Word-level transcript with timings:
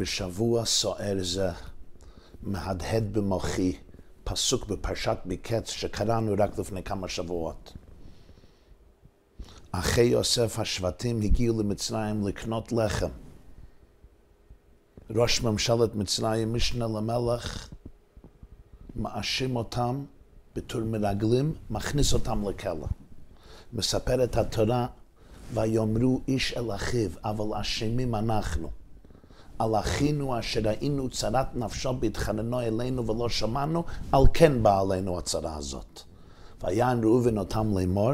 בשבוע 0.00 0.64
סוער 0.64 1.16
זה 1.20 1.50
מהדהד 2.42 3.12
במוחי 3.12 3.76
פסוק 4.24 4.66
בפרשת 4.66 5.18
מקץ 5.24 5.70
שקראנו 5.70 6.34
רק 6.38 6.58
לפני 6.58 6.82
כמה 6.82 7.08
שבועות. 7.08 7.72
אחי 9.72 10.02
יוסף 10.02 10.58
השבטים 10.58 11.22
הגיעו 11.22 11.62
למצרים 11.62 12.26
לקנות 12.26 12.72
לחם. 12.72 13.08
ראש 15.10 15.40
ממשלת 15.42 15.94
מצרים, 15.94 16.54
משנה 16.54 16.86
למלך, 16.86 17.68
מאשים 18.96 19.56
אותם 19.56 20.04
בתור 20.54 20.80
מרגלים, 20.80 21.54
מכניס 21.70 22.12
אותם 22.12 22.48
לכלא. 22.48 22.86
מספרת 23.72 24.36
התורה, 24.36 24.86
ויאמרו 25.54 26.20
איש 26.28 26.52
אל 26.56 26.74
אחיו, 26.74 27.10
אבל 27.24 27.60
אשמים 27.60 28.14
אנחנו. 28.14 28.79
על 29.60 29.76
אחינו 29.76 30.38
אשר 30.38 30.60
ראינו 30.64 31.10
צרת 31.10 31.56
נפשו 31.56 31.92
בהתחננו 31.92 32.60
אלינו 32.60 33.06
ולא 33.06 33.28
שמענו, 33.28 33.84
על 34.12 34.22
כן 34.34 34.62
באה 34.62 34.80
עלינו 34.80 35.18
הצרה 35.18 35.56
הזאת. 35.56 36.00
ויען 36.64 37.04
ראובן 37.04 37.38
אותם 37.38 37.78
לאמור, 37.78 38.12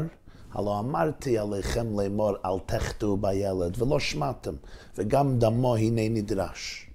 הלא 0.53 0.79
אמרתי 0.79 1.37
עליכם 1.37 1.99
לאמור, 1.99 2.31
אל 2.45 2.59
תחטאו 2.65 3.17
בילד, 3.17 3.81
ולא 3.81 3.99
שמעתם, 3.99 4.53
וגם 4.97 5.39
דמו 5.39 5.75
הנה 5.75 6.09
נדרש. 6.09 6.89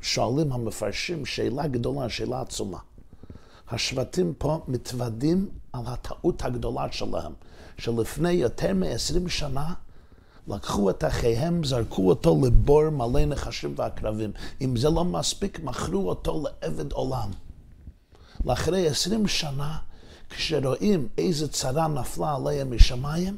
שואלים 0.00 0.52
המפרשים 0.52 1.26
שאלה 1.26 1.66
גדולה, 1.66 2.08
שאלה 2.08 2.40
עצומה. 2.40 2.78
השבטים 3.70 4.34
פה 4.38 4.60
מתוודים 4.68 5.48
על 5.72 5.82
הטעות 5.86 6.44
הגדולה 6.44 6.92
שלהם, 6.92 7.32
שלפני 7.78 8.32
יותר 8.32 8.74
מ-20 8.74 9.28
שנה 9.28 9.74
לקחו 10.48 10.90
את 10.90 11.04
אחיהם, 11.04 11.64
זרקו 11.64 12.08
אותו 12.08 12.40
לבור 12.46 12.90
מלא 12.90 13.24
נחשים 13.24 13.74
ועקרבים. 13.76 14.32
אם 14.60 14.76
זה 14.76 14.90
לא 14.90 15.04
מספיק, 15.04 15.60
מכרו 15.60 16.08
אותו 16.08 16.44
לעבד 16.44 16.92
עולם. 16.92 17.30
לאחרי 18.44 18.88
עשרים 18.88 19.28
שנה, 19.28 19.78
כשרואים 20.30 21.08
איזה 21.18 21.48
צרה 21.48 21.88
נפלה 21.88 22.34
עליהם 22.34 22.74
משמיים, 22.76 23.36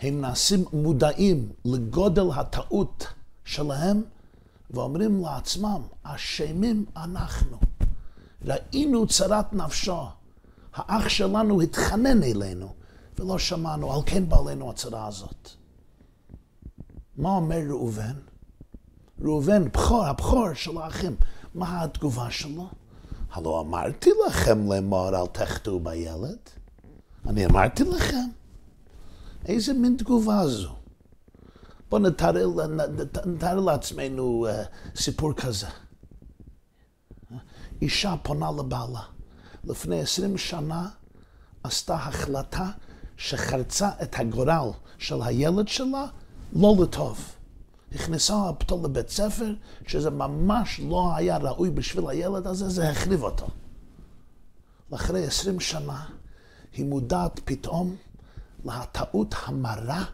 הם 0.00 0.20
נעשים 0.20 0.64
מודעים 0.72 1.48
לגודל 1.64 2.30
הטעות 2.34 3.06
שלהם, 3.44 4.02
ואומרים 4.70 5.22
לעצמם, 5.22 5.82
אשמים 6.02 6.84
אנחנו. 6.96 7.58
ראינו 8.44 9.06
צרת 9.06 9.52
נפשו. 9.52 10.02
האח 10.74 11.08
שלנו 11.08 11.60
התחנן 11.60 12.22
אלינו, 12.22 12.74
ולא 13.18 13.38
שמענו, 13.38 13.92
על 13.92 14.00
כן 14.06 14.28
בא 14.28 14.38
עלינו 14.38 14.70
הצרה 14.70 15.06
הזאת. 15.06 15.50
מה 17.16 17.28
אומר 17.28 17.60
ראובן? 17.68 18.12
ראובן, 19.20 19.64
בכור, 19.64 20.04
הבכור 20.04 20.54
של 20.54 20.78
האחים, 20.78 21.16
מה 21.54 21.82
התגובה 21.82 22.30
שלו? 22.30 22.68
הלא 23.32 23.60
אמרתי 23.60 24.10
לכם 24.26 24.72
לאמור 24.72 25.08
אל 25.08 25.26
תחטאו 25.26 25.80
בילד? 25.80 26.38
אני 27.26 27.46
אמרתי 27.46 27.84
לכם. 27.84 28.28
איזה 29.46 29.72
מין 29.72 29.96
תגובה 29.98 30.48
זו? 30.48 30.74
בואו 31.88 32.02
נתאר, 32.02 32.32
נתאר 33.26 33.60
לעצמנו 33.60 34.46
uh, 34.48 34.98
סיפור 35.00 35.32
כזה. 35.32 35.66
אישה 37.82 38.14
פונה 38.22 38.50
לבעלה. 38.58 39.02
לפני 39.64 40.00
עשרים 40.00 40.38
שנה 40.38 40.88
עשתה 41.62 41.94
החלטה 41.94 42.70
שחרצה 43.16 43.90
את 44.02 44.14
הגורל 44.18 44.70
של 44.98 45.22
הילד 45.22 45.68
שלה 45.68 46.06
לא 46.52 46.76
לטוב. 46.82 47.34
נכנסה 47.92 48.34
אותו 48.34 48.82
לבית 48.84 49.08
ספר, 49.08 49.54
שזה 49.86 50.10
ממש 50.10 50.80
לא 50.80 51.16
היה 51.16 51.36
ראוי 51.36 51.70
בשביל 51.70 52.08
הילד 52.08 52.46
הזה, 52.46 52.68
זה 52.68 52.90
החריב 52.90 53.22
אותו. 53.22 53.46
לאחרי 54.92 55.26
עשרים 55.26 55.60
שנה, 55.60 56.04
היא 56.72 56.84
מודעת 56.84 57.40
פתאום 57.44 57.96
לטעות 58.64 59.34
המרה 59.42 60.04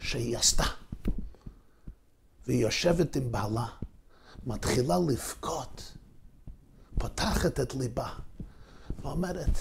שהיא 0.00 0.36
עשתה. 0.36 0.64
והיא 2.46 2.62
יושבת 2.62 3.16
עם 3.16 3.32
בעלה, 3.32 3.66
מתחילה 4.46 4.96
לבכות, 5.08 5.92
פותחת 6.98 7.60
את 7.60 7.74
ליבה, 7.74 8.08
ואומרת, 9.02 9.58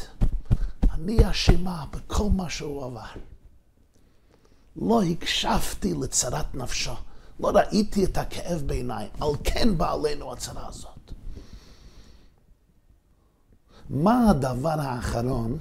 אני 0.92 1.32
אשמה 1.32 1.86
בכל 1.92 2.30
מה 2.30 2.50
שהוא 2.50 2.86
עבר. 2.86 3.27
לא 4.82 5.02
הקשבתי 5.04 5.94
לצרת 5.94 6.56
נפשו, 6.56 6.94
לא 7.40 7.52
ראיתי 7.54 8.04
את 8.06 8.18
הכאב 8.18 8.62
בעיניי, 8.66 9.08
על 9.20 9.30
כן 9.44 9.78
באה 9.78 9.94
עלינו 9.94 10.34
הצרה 10.34 10.68
הזאת. 10.68 11.12
מה 13.90 14.30
הדבר 14.30 14.76
האחרון 14.80 15.58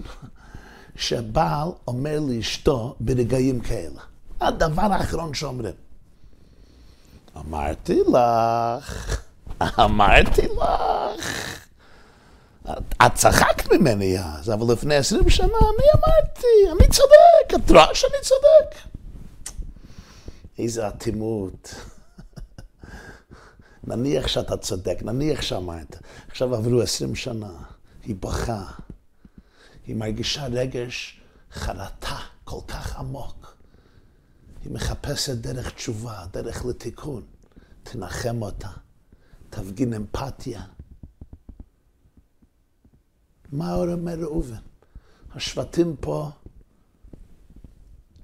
שבעל 0.97 1.69
אומר 1.89 2.19
לאשתו 2.21 2.97
ברגעים 3.01 3.61
כאלה? 3.61 4.01
הדבר 4.41 4.83
האחרון 4.93 5.35
שאומרים. 5.35 5.75
אמרתי 7.37 8.01
לך, 8.13 9.21
אמרתי 9.63 10.49
לך. 10.49 11.57
את 13.07 13.15
צחקת 13.15 13.73
ממני 13.73 14.19
אז, 14.19 14.51
אבל 14.51 14.73
לפני 14.73 14.95
עשרים 14.95 15.31
שנה 15.31 15.47
אני 15.47 15.87
אמרתי, 15.95 16.47
אני 16.73 16.89
צודק, 16.89 17.65
את 17.65 17.71
רואה 17.71 17.95
שאני 17.95 18.17
צודק. 18.23 18.96
איזה 20.59 20.89
אטימות. 20.89 21.75
נניח 23.85 24.27
שאתה 24.27 24.57
צודק, 24.57 24.99
נניח 25.03 25.43
שאמרת. 25.43 25.97
עכשיו 26.29 26.55
עברו 26.55 26.81
עשרים 26.81 27.15
שנה, 27.15 27.63
היא 28.03 28.17
בוכה, 28.21 28.73
היא 29.87 29.97
מרגישה 29.97 30.47
רגש 30.47 31.21
חרטה 31.53 32.19
כל 32.45 32.61
כך 32.69 32.97
עמוק. 32.97 33.57
היא 34.65 34.73
מחפשת 34.73 35.37
דרך 35.37 35.71
תשובה, 35.71 36.27
דרך 36.33 36.65
לתיקון. 36.65 37.23
תנחם 37.83 38.43
אותה, 38.43 38.71
תפגין 39.51 39.95
אמפתיה. 39.95 40.63
מה 43.53 43.75
אומר 43.75 44.19
ראובן? 44.19 44.57
השבטים 45.35 45.97
פה 46.01 46.31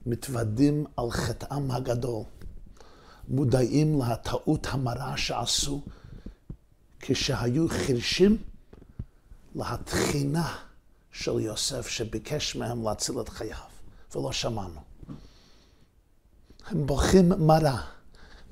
מתוודים 0.07 0.85
על 0.97 1.11
חטאם 1.11 1.71
הגדול, 1.71 2.23
מודעים 3.29 4.01
לטעות 4.01 4.67
המרה 4.71 5.17
שעשו 5.17 5.83
כשהיו 7.01 7.69
חירשים 7.69 8.37
להתחינה 9.55 10.59
של 11.12 11.41
יוסף 11.41 11.89
שביקש 11.89 12.57
מהם 12.57 12.85
להציל 12.85 13.21
את 13.21 13.29
חייו, 13.29 13.57
ולא 14.15 14.33
שמענו. 14.33 14.81
הם 16.67 16.87
בוכים 16.87 17.29
מרה, 17.29 17.83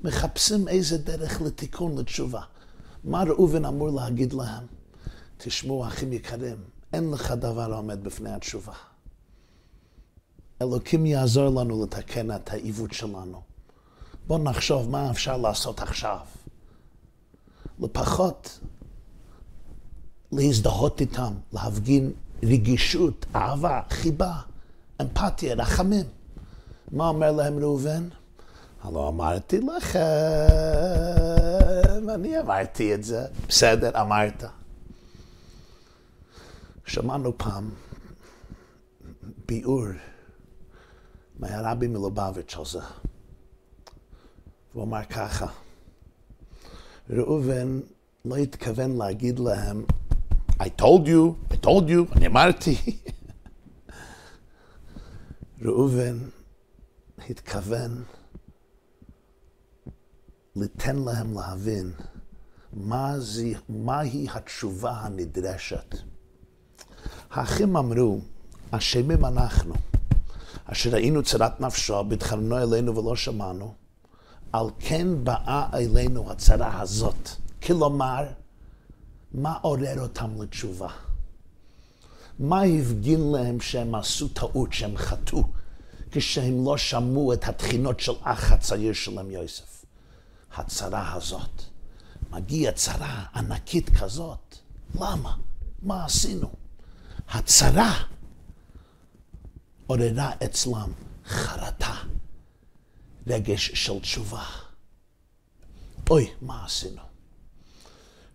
מחפשים 0.03 0.67
איזה 0.67 0.97
דרך 0.97 1.41
לתיקון, 1.41 1.97
לתשובה. 1.97 2.41
מה 3.03 3.23
ראובן 3.23 3.65
אמור 3.65 3.89
להגיד 3.89 4.33
להם? 4.33 4.63
תשמעו, 5.37 5.87
אחים 5.87 6.13
יקרים, 6.13 6.57
אין 6.93 7.11
לך 7.11 7.31
דבר 7.31 7.73
העומד 7.73 8.03
בפני 8.03 8.33
התשובה. 8.33 8.73
אלוקים 10.61 11.05
יעזור 11.05 11.61
לנו 11.61 11.83
לתקן 11.83 12.35
את 12.35 12.49
העיוות 12.49 12.93
שלנו. 12.93 13.41
בואו 14.27 14.43
נחשוב 14.43 14.89
מה 14.89 15.11
אפשר 15.11 15.37
לעשות 15.37 15.79
עכשיו. 15.79 16.19
לפחות 17.79 18.59
להזדהות 20.31 21.01
איתם, 21.01 21.33
להפגין 21.53 22.11
רגישות, 22.43 23.25
אהבה, 23.35 23.81
חיבה, 23.89 24.33
אמפתיה, 25.01 25.53
רחמים. 25.55 26.05
מה 26.91 27.07
אומר 27.07 27.31
להם 27.31 27.59
ראובן? 27.59 28.07
הלא 28.83 29.09
אמרתי 29.09 29.59
לכם, 29.59 29.99
אני 32.09 32.39
אמרתי 32.39 32.93
את 32.93 33.03
זה. 33.03 33.25
בסדר, 33.47 34.01
אמרת. 34.01 34.43
שמענו 36.85 37.37
פעם 37.37 37.69
ביאור 39.47 39.85
מהרבי 41.41 41.87
מלובביץ' 41.87 42.55
על 42.57 42.65
זה. 42.65 42.79
והוא 44.73 44.83
אמר 44.83 45.05
ככה, 45.05 45.45
ראובן 47.09 47.79
לא 48.25 48.35
התכוון 48.35 48.97
להגיד 48.97 49.39
להם, 49.39 49.85
I 50.59 50.81
told 50.81 51.07
you, 51.07 51.53
I 51.53 51.65
told 51.65 51.89
you, 51.89 52.15
אני 52.15 52.27
אמרתי. 52.27 52.75
ראובן 55.65 56.17
התכוון 57.29 58.03
ליתן 60.55 60.95
להם 60.95 61.33
להבין 61.33 61.91
מה 62.73 63.19
זה, 63.19 63.51
מהי 63.69 64.27
התשובה 64.33 64.91
הנדרשת. 64.91 65.95
האחים 67.31 67.77
אמרו, 67.77 68.19
אשמים 68.71 69.25
אנחנו. 69.25 69.73
אשר 70.71 70.89
ראינו 70.89 71.23
צרת 71.23 71.61
נפשו, 71.61 72.03
בתחרנו 72.03 72.57
אלינו 72.57 72.97
ולא 72.97 73.15
שמענו, 73.15 73.73
על 74.51 74.65
כן 74.79 75.23
באה 75.23 75.67
אלינו 75.73 76.31
הצרה 76.31 76.81
הזאת. 76.81 77.29
כלומר, 77.63 78.25
מה 79.33 79.57
עורר 79.61 80.01
אותם 80.01 80.41
לתשובה? 80.41 80.87
מה 82.39 82.61
הפגין 82.61 83.31
להם 83.31 83.59
שהם 83.59 83.95
עשו 83.95 84.27
טעות, 84.27 84.73
שהם 84.73 84.97
חטאו, 84.97 85.43
כשהם 86.11 86.65
לא 86.65 86.77
שמעו 86.77 87.33
את 87.33 87.47
התחינות 87.47 87.99
של 87.99 88.13
אח 88.23 88.51
הצעיר 88.51 88.93
שלהם 88.93 89.31
יוסף? 89.31 89.85
הצרה 90.55 91.13
הזאת. 91.13 91.61
מגיעה 92.31 92.73
צרה 92.73 93.23
ענקית 93.35 93.89
כזאת. 93.89 94.55
למה? 94.95 95.35
מה 95.81 96.05
עשינו? 96.05 96.49
הצרה 97.29 98.03
עוררה 99.91 100.31
אצלם 100.45 100.91
חרטה, 101.25 101.95
רגש 103.27 103.71
של 103.71 103.99
תשובה. 103.99 104.45
אוי, 106.09 106.31
מה 106.41 106.65
עשינו? 106.65 107.01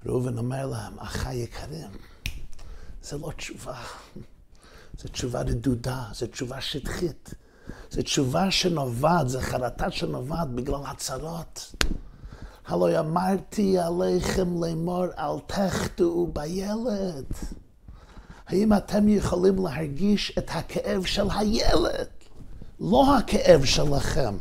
ראובן 0.06 0.38
אומר 0.38 0.66
להם, 0.66 0.98
אחיי 0.98 1.36
יקרים, 1.36 1.90
זה 3.02 3.18
לא 3.18 3.30
תשובה. 3.36 3.82
זו 4.98 5.08
תשובה 5.08 5.40
רדודה, 5.40 6.04
זו 6.12 6.26
תשובה 6.26 6.60
שטחית. 6.60 7.34
זו 7.90 8.02
תשובה 8.02 8.50
שנובעת, 8.50 9.28
זו 9.28 9.40
חרטה 9.40 9.90
שנובעת 9.90 10.48
בגלל 10.48 10.80
הצרות. 10.86 11.74
הלא 12.66 13.00
אמרתי 13.00 13.78
עליכם 13.78 14.64
לאמור, 14.64 15.04
אל 15.18 15.40
תחטאו 15.46 16.26
בילד. 16.26 17.26
האם 18.46 18.72
אתם 18.72 19.08
יכולים 19.08 19.64
להרגיש 19.66 20.32
את 20.38 20.50
הכאב 20.52 21.04
של 21.04 21.26
הילד, 21.30 22.06
לא 22.80 23.16
הכאב 23.16 23.64
שלכם? 23.64 24.36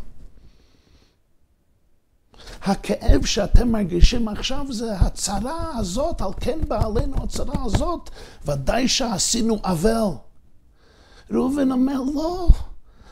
הכאב 2.62 3.26
שאתם 3.26 3.72
מרגישים 3.72 4.28
עכשיו 4.28 4.66
זה 4.70 4.98
הצרה 4.98 5.78
הזאת, 5.78 6.22
על 6.22 6.32
כן 6.40 6.60
בא 6.68 6.86
עלינו 6.86 7.16
הצרה 7.24 7.64
הזאת, 7.66 8.10
ודאי 8.46 8.88
שעשינו 8.88 9.60
עוול. 9.64 10.14
ראובן 11.32 11.72
אומר, 11.72 12.02
לא, 12.16 12.48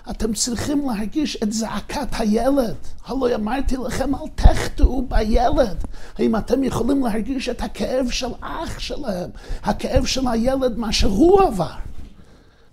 אתם 0.09 0.33
צריכים 0.33 0.89
להרגיש 0.89 1.37
את 1.43 1.53
זעקת 1.53 2.07
הילד. 2.11 2.75
הלא 3.05 3.35
אמרתי 3.35 3.77
לכם, 3.77 4.15
אל 4.15 4.27
תחטאו 4.35 5.01
בילד. 5.01 5.83
האם 6.17 6.35
אתם 6.35 6.63
יכולים 6.63 7.05
להרגיש 7.05 7.49
את 7.49 7.61
הכאב 7.61 8.09
של 8.09 8.31
אח 8.41 8.79
שלהם, 8.79 9.29
הכאב 9.63 10.05
של 10.05 10.27
הילד, 10.27 10.77
מה 10.77 10.93
שהוא 10.93 11.41
עבר? 11.41 11.73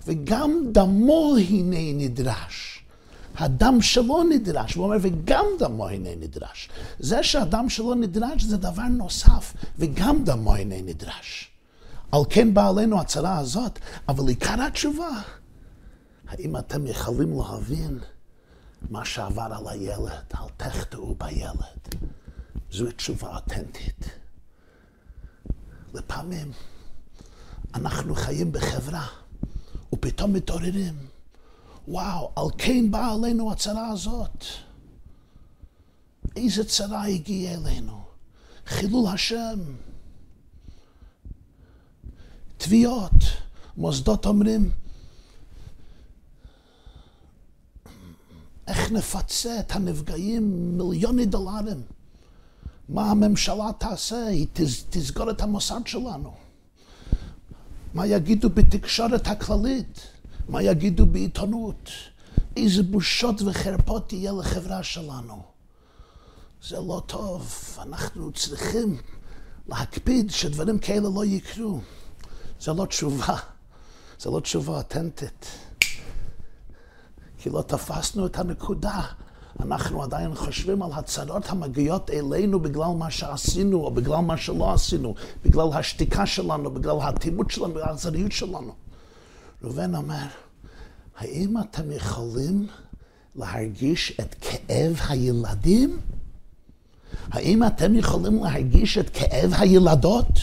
וגם 0.07 0.63
דמו 0.73 1.37
הנה 1.49 1.93
נדרש. 1.95 2.83
הדם 3.39 3.79
שלו 3.81 4.23
נדרש, 4.23 4.75
הוא 4.75 4.85
אומר, 4.85 4.97
וגם 5.01 5.45
דמו 5.59 5.89
הנה 5.89 6.09
נדרש. 6.21 6.69
זה 6.99 7.23
שהדם 7.23 7.69
שלו 7.69 7.95
נדרש 7.95 8.43
זה 8.43 8.57
דבר 8.57 8.83
נוסף, 8.83 9.55
וגם 9.79 10.25
דמו 10.25 10.55
הנה 10.55 10.83
נדרש. 10.83 11.51
על 12.13 12.21
כן 12.31 12.55
באה 12.55 12.69
עלינו 12.69 13.01
הצרה 13.01 13.39
הזאת, 13.39 13.79
אבל 14.09 14.29
עיקר 14.29 14.63
התשובה, 14.63 15.11
האם 16.31 16.57
אתם 16.57 16.87
יכולים 16.87 17.39
להבין 17.39 17.99
מה 18.91 19.05
שעבר 19.05 19.49
על 19.59 19.69
הילד, 19.69 20.25
אל 20.35 20.49
תחטאו 20.57 21.15
בילד. 21.15 21.95
זו 22.73 22.93
תשובה 22.93 23.37
אותנטית. 23.37 24.05
לפעמים 25.95 26.53
אנחנו 27.75 28.15
חיים 28.15 28.53
בחברה, 28.53 29.07
ופתאום 29.95 30.33
מתעוררים. 30.33 30.95
וואו, 31.89 32.33
על 32.37 32.45
כן 32.59 32.91
באה 32.91 33.15
עלינו 33.15 33.53
הצרה 33.53 33.89
הזאת. 33.89 34.45
איזה 36.37 36.65
צרה 36.65 37.07
הגיעה 37.07 37.55
אלינו? 37.55 38.05
חילול 38.67 39.09
השם. 39.09 39.59
תביעות. 42.59 43.13
מוסדות 43.77 44.27
אומרים, 44.27 44.71
איך 48.71 48.93
נפצה 48.93 49.61
את 49.61 49.73
הנפגעים 49.73 50.79
מיליוני 50.79 51.27
דולרים? 51.27 51.83
מה 52.89 53.11
הממשלה 53.11 53.71
תעשה? 53.79 54.27
היא 54.27 54.47
תסגור 54.91 55.31
את 55.31 55.41
המוסד 55.43 55.81
שלנו. 55.87 56.33
מה 57.95 58.07
יגידו 58.07 58.51
בתקשורת 58.51 59.27
הכללית? 59.27 60.01
מה 60.49 60.63
יגידו 60.63 61.07
בעיתונות? 61.07 61.91
איזה 62.57 62.83
בושות 62.83 63.43
וחרפות 63.43 64.09
תהיה 64.09 64.33
לחברה 64.33 64.83
שלנו. 64.83 65.43
זה 66.69 66.77
לא 66.77 67.03
טוב, 67.07 67.55
אנחנו 67.83 68.33
צריכים 68.33 68.99
להקפיד 69.69 70.31
שדברים 70.31 70.79
כאלה 70.79 71.09
לא 71.15 71.25
יקרו. 71.25 71.81
זה 72.61 72.73
לא 72.73 72.87
תשובה, 72.87 73.37
זה 74.21 74.31
לא 74.31 74.41
תשובה 74.41 74.79
אותנטית. 74.79 75.47
כי 77.41 77.51
לא 77.51 77.63
תפסנו 77.63 78.27
את 78.27 78.39
הנקודה. 78.39 79.01
אנחנו 79.61 80.03
עדיין 80.03 80.35
חושבים 80.35 80.83
על 80.83 80.91
הצרות 80.93 81.51
המגיעות 81.51 82.11
אלינו 82.11 82.61
בגלל 82.61 82.91
מה 82.99 83.11
שעשינו 83.11 83.85
או 83.85 83.91
בגלל 83.91 84.21
מה 84.21 84.37
שלא 84.37 84.73
עשינו, 84.73 85.15
בגלל 85.45 85.67
השתיקה 85.73 86.27
שלנו, 86.27 86.71
בגלל 86.71 86.97
האטימות 87.01 87.51
שלנו, 87.51 87.75
בגלל 87.75 87.89
האכזריות 87.89 88.33
שלנו. 88.33 88.75
ראובן 89.63 89.95
אומר, 89.95 90.27
האם 91.19 91.59
אתם 91.59 91.93
יכולים 91.93 92.67
להרגיש 93.37 94.13
את 94.21 94.35
כאב 94.41 95.01
הילדים? 95.09 96.01
האם 97.31 97.67
אתם 97.67 97.95
יכולים 97.95 98.45
להרגיש 98.45 98.99
את 98.99 99.11
כאב 99.11 99.55
הילדות? 99.59 100.39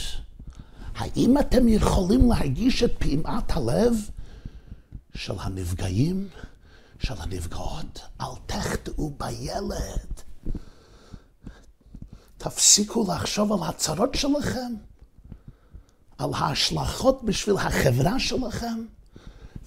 האם 0.95 1.37
אתם 1.37 1.67
יכולים 1.67 2.29
להרגיש 2.29 2.83
את 2.83 2.91
פעימת 2.99 3.51
הלב 3.51 3.93
של 5.15 5.33
הנפגעים? 5.39 6.27
של 6.99 7.13
הנפגעות, 7.17 7.99
אל 8.21 8.35
תחטאו 8.45 9.11
בילד. 9.17 10.21
תפסיקו 12.37 13.05
לחשוב 13.13 13.53
על 13.53 13.69
הצרות 13.69 14.15
שלכם, 14.15 14.73
על 16.17 16.29
ההשלכות 16.33 17.23
בשביל 17.23 17.55
החברה 17.57 18.19
שלכם, 18.19 18.85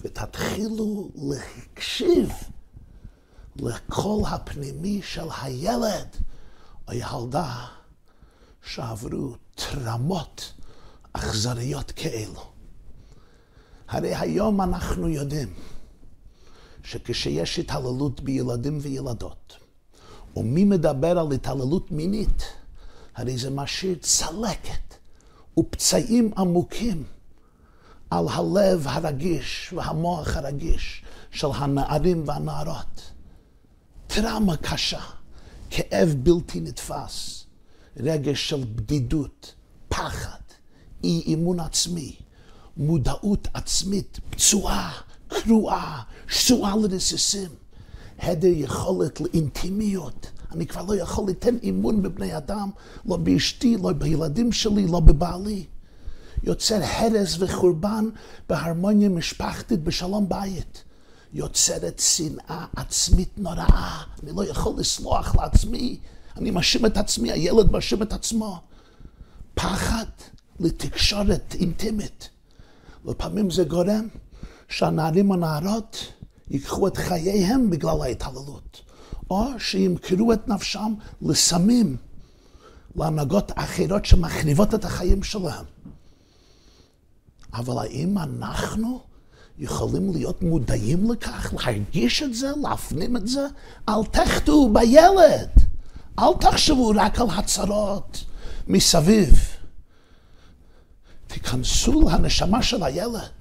ותתחילו 0.01 1.09
להקשיב 1.15 2.29
לקול 3.55 4.23
הפנימי 4.27 5.01
של 5.03 5.27
הילד 5.41 6.07
או 6.87 6.93
ילדה 6.93 7.65
שעברו 8.63 9.35
טרמות 9.55 10.53
אכזריות 11.13 11.91
כאלו. 11.91 12.51
הרי 13.87 14.15
היום 14.15 14.61
אנחנו 14.61 15.09
יודעים 15.09 15.53
שכשיש 16.83 17.59
התעללות 17.59 18.21
בילדים 18.21 18.77
וילדות, 18.81 19.57
ומי 20.35 20.65
מדבר 20.65 21.19
על 21.19 21.31
התעללות 21.31 21.91
מינית, 21.91 22.43
הרי 23.15 23.37
זה 23.37 23.49
משאיר 23.49 23.95
צלקת 24.01 24.95
ופצעים 25.59 26.31
עמוקים 26.37 27.03
על 28.09 28.25
הלב 28.29 28.87
הרגיש 28.87 29.73
והמוח 29.75 30.37
הרגיש 30.37 31.03
של 31.31 31.47
הנערים 31.55 32.23
והנערות. 32.25 33.11
טראומה 34.07 34.57
קשה, 34.57 35.01
כאב 35.69 36.15
בלתי 36.17 36.59
נתפס, 36.59 37.45
רגש 37.97 38.49
של 38.49 38.63
בדידות, 38.75 39.53
פחד, 39.89 40.39
אי 41.03 41.33
אמון 41.33 41.59
עצמי, 41.59 42.15
מודעות 42.77 43.47
עצמית 43.53 44.19
פצועה, 44.29 44.91
קרועה, 45.43 46.01
שסועה 46.27 46.75
לרסיסים, 46.75 47.49
היעדר 48.17 48.47
יכולת 48.47 49.21
לאינטימיות. 49.21 50.27
אני 50.51 50.65
כבר 50.65 50.81
לא 50.81 50.95
יכול 50.95 51.27
ליתן 51.27 51.55
אמון 51.69 52.01
בבני 52.01 52.37
אדם, 52.37 52.69
לא 53.05 53.17
באשתי, 53.17 53.77
לא 53.77 53.93
בילדים 53.93 54.51
שלי, 54.51 54.87
לא 54.87 54.99
בבעלי. 54.99 55.65
יוצר 56.43 56.79
הרס 56.83 57.35
וחורבן 57.39 58.05
בהרמוניה 58.49 59.09
משפחתית 59.09 59.83
בשלום 59.83 60.29
בית. 60.29 60.83
יוצרת 61.33 61.99
שנאה 61.99 62.65
עצמית 62.75 63.29
נוראה. 63.37 64.01
אני 64.23 64.31
לא 64.35 64.45
יכול 64.45 64.73
לסלוח 64.77 65.35
לעצמי, 65.35 65.99
אני 66.37 66.51
מאשים 66.51 66.85
את 66.85 66.97
עצמי, 66.97 67.31
הילד 67.31 67.71
מאשים 67.71 68.01
את 68.01 68.13
עצמו. 68.13 68.59
פחד 69.53 70.05
לתקשורת 70.59 71.55
אינטימית. 71.59 72.29
לפעמים 73.05 73.51
זה 73.51 73.63
גורם 73.63 74.07
שהנערים 74.71 75.31
הנערות 75.31 75.97
ייקחו 76.49 76.87
את 76.87 76.97
חייהם 76.97 77.69
בגלל 77.69 78.01
ההתעללות, 78.01 78.81
או 79.29 79.45
שימכרו 79.57 80.33
את 80.33 80.47
נפשם 80.47 80.93
לסמים, 81.21 81.97
להנהגות 82.95 83.51
אחרות 83.55 84.05
שמחריבות 84.05 84.73
את 84.75 84.85
החיים 84.85 85.23
שלהם. 85.23 85.65
אבל 87.53 87.77
האם 87.77 88.17
אנחנו 88.17 89.01
יכולים 89.57 90.11
להיות 90.13 90.41
מודעים 90.41 91.11
לכך, 91.11 91.53
להרגיש 91.53 92.23
את 92.23 92.35
זה, 92.35 92.51
להפנים 92.61 93.17
את 93.17 93.27
זה? 93.27 93.47
אל 93.89 94.03
תחטאו 94.11 94.73
בילד. 94.73 95.49
אל 96.19 96.33
תחשבו 96.39 96.93
רק 96.95 97.19
על 97.19 97.27
הצרות 97.29 98.23
מסביב. 98.67 99.35
תיכנסו 101.27 102.09
לנשמה 102.09 102.63
של 102.63 102.83
הילד. 102.83 103.40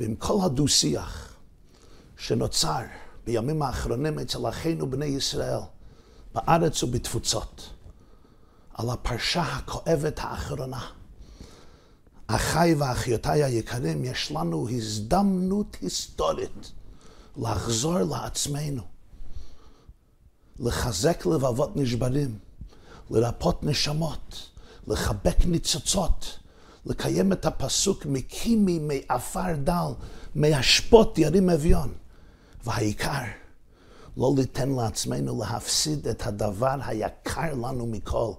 ועם 0.00 0.14
כל 0.14 0.38
הדו-שיח 0.44 1.36
שנוצר 2.16 2.80
בימים 3.24 3.62
האחרונים 3.62 4.18
אצל 4.18 4.48
אחינו 4.48 4.90
בני 4.90 5.04
ישראל, 5.04 5.60
בארץ 6.34 6.82
ובתפוצות, 6.82 7.70
על 8.74 8.90
הפרשה 8.90 9.42
הכואבת 9.42 10.18
האחרונה. 10.18 10.90
אחיי 12.26 12.74
ואחיותיי 12.74 13.44
היקרים, 13.44 14.04
יש 14.04 14.32
לנו 14.32 14.68
הזדמנות 14.68 15.76
היסטורית 15.80 16.72
לחזור 17.36 17.98
לעצמנו, 17.98 18.82
לחזק 20.58 21.26
לבבות 21.26 21.76
נשברים, 21.76 22.38
לרפות 23.10 23.62
נשמות, 23.62 24.50
לחבק 24.86 25.36
ניצוצות, 25.46 26.38
לקיים 26.86 27.32
את 27.32 27.46
הפסוק 27.46 28.06
מקימי 28.06 28.78
מעפר 28.78 29.56
דל, 29.64 29.92
מהשפוט 30.34 31.18
ירים 31.18 31.50
אביון. 31.50 31.92
והעיקר, 32.64 33.22
לא 34.16 34.32
ליתן 34.36 34.70
לעצמנו 34.70 35.40
להפסיד 35.40 36.08
את 36.08 36.26
הדבר 36.26 36.76
היקר 36.86 37.54
לנו 37.54 37.86
מכל, 37.86 38.32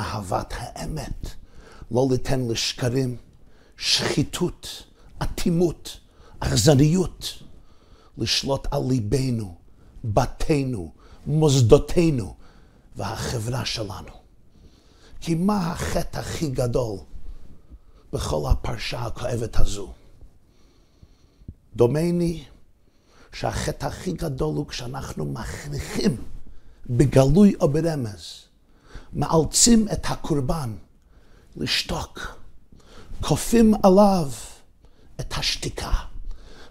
אהבת 0.00 0.54
האמת. 0.56 1.26
לא 1.90 2.06
ליתן 2.10 2.48
לשקרים, 2.48 3.16
שחיתות, 3.76 4.82
אטימות, 5.22 6.00
אכזריות, 6.40 7.42
לשלוט 8.18 8.66
על 8.70 8.82
ליבנו, 8.88 9.54
בתינו, 10.04 10.92
מוסדותינו 11.26 12.34
והחברה 12.96 13.64
שלנו. 13.64 14.12
כי 15.20 15.34
מה 15.34 15.72
החטא 15.72 16.18
הכי 16.18 16.48
גדול 16.48 16.98
בכל 18.16 18.42
הפרשה 18.50 19.02
הכואבת 19.02 19.60
הזו? 19.60 19.92
דומני 21.76 22.44
שהחטא 23.32 23.86
הכי 23.86 24.12
גדול 24.12 24.56
הוא 24.56 24.66
כשאנחנו 24.68 25.24
מכריחים 25.24 26.16
בגלוי 26.86 27.54
או 27.60 27.68
ברמז, 27.68 28.42
מאלצים 29.12 29.88
את 29.92 30.06
הקורבן 30.10 30.76
לשתוק, 31.56 32.38
כופים 33.20 33.74
עליו 33.82 34.28
את 35.20 35.32
השתיקה. 35.38 35.92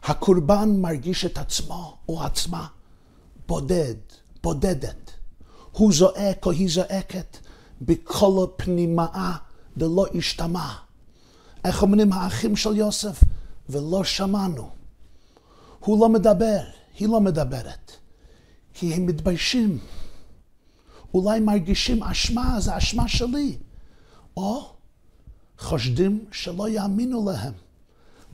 הקורבן 0.03 0.69
מרגיש 0.81 1.25
את 1.25 1.37
עצמו 1.37 1.97
או 2.09 2.23
עצמה 2.23 2.67
בודד, 3.47 3.95
בודדת. 4.43 5.11
הוא 5.71 5.93
זועק 5.93 6.45
או 6.45 6.51
היא 6.51 6.69
זועקת 6.69 7.37
בקול 7.81 8.47
פנימאה 8.57 9.37
דלא 9.77 10.05
השתמע. 10.17 10.85
איך 11.65 11.81
אומרים 11.81 12.13
האחים 12.13 12.55
של 12.55 12.75
יוסף? 12.75 13.23
ולא 13.69 14.03
שמענו. 14.03 14.69
הוא 15.79 15.99
לא 15.99 16.09
מדבר, 16.09 16.59
היא 16.99 17.07
לא 17.07 17.21
מדברת, 17.21 17.91
כי 18.73 18.93
הם 18.93 19.05
מתביישים. 19.05 19.79
אולי 21.13 21.39
מרגישים 21.39 22.03
אשמה, 22.03 22.59
זה 22.59 22.77
אשמה 22.77 23.07
שלי. 23.07 23.57
או 24.37 24.73
חושדים 25.59 26.25
שלא 26.31 26.69
יאמינו 26.69 27.25
להם. 27.31 27.53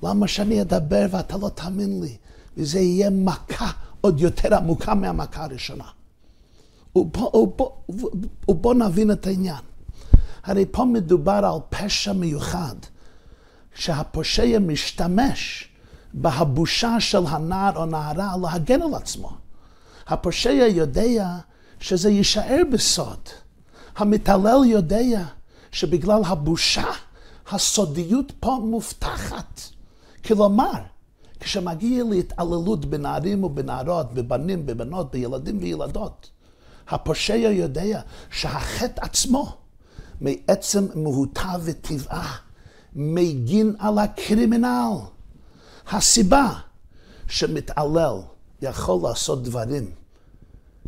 למה 0.04 0.28
שאני 0.28 0.62
אדבר 0.62 1.06
ואתה 1.12 1.38
לא 1.38 1.50
תאמין 1.50 2.02
לי? 2.04 2.18
וזה 2.58 2.80
יהיה 2.80 3.10
מכה 3.10 3.72
עוד 4.02 4.20
יותר 4.20 4.56
עמוקה 4.56 4.96
מהמכה 4.96 5.44
הראשונה. 5.44 5.88
ובוא, 6.96 7.38
ובוא, 7.38 7.70
ובוא 8.48 8.74
נבין 8.74 9.12
את 9.12 9.28
העניין. 9.28 9.64
הרי 10.44 10.66
פה 10.72 10.86
מדובר 10.86 11.32
על 11.32 11.60
פשע 11.70 12.14
מיוחד, 12.14 12.76
שהפושע 13.82 14.60
משתמש 14.60 15.70
בהבושה 16.14 17.00
של 17.00 17.26
הנער 17.28 17.78
או 17.78 17.86
נערה 17.86 18.34
להגן 18.42 18.82
על 18.82 18.94
עצמו. 18.94 19.32
הפושע 20.08 20.50
יודע 20.50 21.38
שזה 21.80 22.10
יישאר 22.10 22.62
בסוד. 22.72 23.20
המתעלל 23.96 24.66
יודע 24.66 25.24
שבגלל 25.72 26.22
הבושה, 26.26 26.86
הסודיות 27.52 28.32
פה 28.40 28.60
מובטחת. 28.64 29.62
כלומר, 30.26 30.82
כשמגיע 31.40 32.04
להתעללות 32.10 32.86
בנערים 32.86 33.44
ובנערות, 33.44 34.14
בבנים, 34.14 34.66
בבנות, 34.66 35.12
בילדים 35.12 35.58
וילדות, 35.62 36.30
הפושע 36.88 37.36
יודע 37.36 38.02
שהחטא 38.32 39.06
עצמו, 39.06 39.58
מעצם 40.22 40.88
מהותה 40.96 41.54
וטבעה, 41.64 42.38
מגין 42.96 43.76
על 43.80 43.98
הקרימינל. 43.98 44.94
הסיבה 45.88 46.54
שמתעלל 47.28 48.16
יכול 48.62 49.00
לעשות 49.10 49.44
דברים 49.44 49.92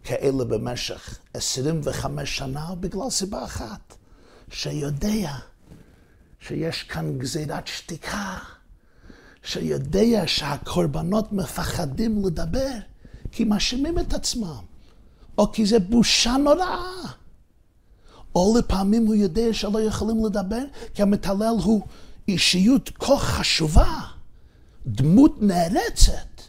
כאלה 0.04 0.46
במשך 0.46 1.20
25 1.34 2.38
שנה, 2.38 2.76
בגלל 2.80 3.10
סיבה 3.10 3.44
אחת, 3.44 3.96
שיודע 4.50 5.32
שיש 6.40 6.84
כאן 6.84 7.18
גזירת 7.18 7.68
שתיקה, 7.68 8.38
שיודע 9.44 10.24
שהקורבנות 10.26 11.32
מפחדים 11.32 12.26
לדבר, 12.26 12.74
כי 13.32 13.44
מאשימים 13.44 14.00
את 14.00 14.14
עצמם, 14.14 14.62
או 15.38 15.52
כי 15.52 15.66
זה 15.66 15.80
בושה 15.80 16.38
נוראה. 16.38 17.23
או 18.36 18.56
לפעמים 18.58 19.08
הוא 19.08 19.16
יודע 19.16 19.54
שלא 19.54 19.82
יכולים 19.82 20.26
לדבר, 20.26 20.64
כי 20.94 21.02
המתעלל 21.02 21.56
הוא 21.64 21.82
אישיות 22.28 22.90
כה 23.00 23.18
חשובה, 23.18 24.00
דמות 24.88 25.42
נערצת, 25.42 26.42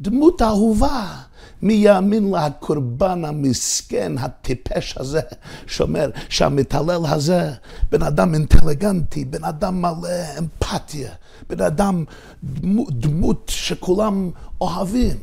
דמות 0.00 0.42
אהובה, 0.42 1.16
מי 1.62 1.72
יאמין 1.72 2.32
לקורבן 2.32 3.24
המסכן, 3.24 4.18
הטיפש 4.18 4.94
הזה, 4.96 5.20
שאומר 5.66 6.10
שהמתעלל 6.28 7.06
הזה, 7.06 7.52
בן 7.90 8.02
אדם 8.02 8.34
אינטליגנטי, 8.34 9.24
בן 9.24 9.44
אדם 9.44 9.82
מלא 9.82 10.38
אמפתיה, 10.38 11.12
בן 11.48 11.60
אדם 11.60 12.04
דמות, 12.44 12.92
דמות 12.92 13.50
שכולם 13.54 14.30
אוהבים, 14.60 15.16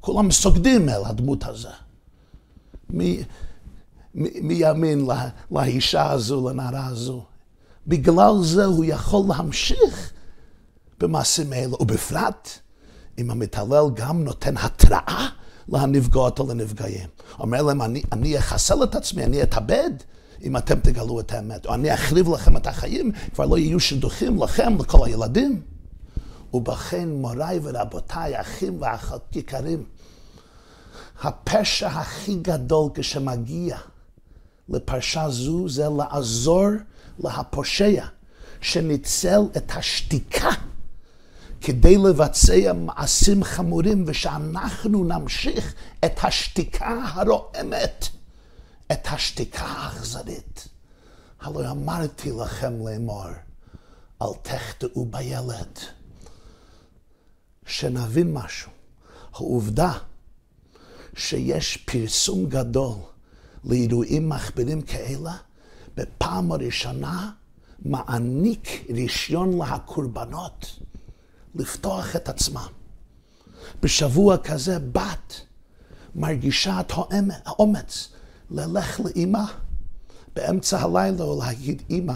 כולם 0.00 0.30
סוגדים 0.30 0.88
אל 0.88 1.04
הדמות 1.04 1.44
הזה. 1.44 1.68
מי, 2.90 3.22
מי, 4.14 4.30
מי 4.40 4.54
יאמין 4.54 5.06
לה, 5.06 5.28
לאישה 5.50 6.10
הזו, 6.10 6.48
לנערה 6.48 6.86
הזו? 6.86 7.24
בגלל 7.86 8.34
זה 8.42 8.64
הוא 8.64 8.84
יכול 8.84 9.24
להמשיך 9.28 10.12
במעשים 11.00 11.52
האלה, 11.52 11.74
ובפרט 11.80 12.48
אם 13.18 13.30
המתעלל 13.30 13.84
גם 13.94 14.24
נותן 14.24 14.56
התראה 14.56 15.28
לנפגעות 15.68 16.38
או 16.38 16.46
לנפגעים. 16.46 17.08
אומר 17.38 17.62
להם, 17.62 17.82
אני, 17.82 18.02
אני 18.12 18.38
אחסל 18.38 18.82
את 18.84 18.94
עצמי, 18.94 19.24
אני 19.24 19.42
אתאבד 19.42 19.90
אם 20.42 20.56
אתם 20.56 20.80
תגלו 20.80 21.20
את 21.20 21.32
האמת, 21.32 21.66
או 21.66 21.74
אני 21.74 21.94
אחריב 21.94 22.28
לכם 22.28 22.56
את 22.56 22.66
החיים, 22.66 23.12
כבר 23.34 23.46
לא 23.46 23.58
יהיו 23.58 23.80
שידוכים 23.80 24.42
לכם, 24.42 24.76
לכל 24.80 25.06
הילדים. 25.06 25.62
ובכן, 26.54 27.08
מוריי 27.08 27.60
ורבותיי, 27.62 28.40
אחים 28.40 28.82
ואחיות 28.82 29.36
יקרים, 29.36 29.84
הפשע 31.22 31.88
הכי 31.88 32.34
גדול 32.34 32.90
כשמגיע 32.94 33.76
לפרשה 34.68 35.30
זו 35.30 35.68
זה 35.68 35.88
לעזור 35.88 36.68
להפושע 37.18 38.04
שניצל 38.60 39.40
את 39.56 39.70
השתיקה 39.76 40.50
כדי 41.60 41.98
לבצע 41.98 42.72
מעשים 42.72 43.44
חמורים 43.44 44.04
ושאנחנו 44.06 45.04
נמשיך 45.04 45.74
את 46.04 46.24
השתיקה 46.24 47.00
הרועמת, 47.12 48.08
את 48.92 49.06
השתיקה 49.06 49.64
האכזרית. 49.64 50.68
הלא 51.40 51.70
אמרתי 51.70 52.30
לכם 52.42 52.86
לאמור, 52.86 53.26
אל 54.22 54.28
תחטאו 54.42 55.04
בילד. 55.04 55.78
שנבין 57.68 58.32
משהו. 58.32 58.70
העובדה 59.32 59.92
שיש 61.16 61.76
פרסום 61.76 62.46
גדול 62.46 62.94
לאירועים 63.64 64.28
מחבירים 64.28 64.82
כאלה, 64.82 65.36
בפעם 65.96 66.52
הראשונה 66.52 67.30
מעניק 67.78 68.84
רישיון 68.90 69.58
להקורבנות. 69.58 70.78
לפתוח 71.54 72.16
את 72.16 72.28
עצמם. 72.28 72.66
בשבוע 73.82 74.36
כזה 74.36 74.78
בת 74.78 75.40
מרגישה 76.14 76.80
את 76.80 76.92
האומץ 77.46 78.08
ללך 78.50 79.00
לאימא 79.00 79.44
באמצע 80.34 80.80
הלילה 80.80 81.24
ולהגיד, 81.24 81.82
אימא, 81.90 82.14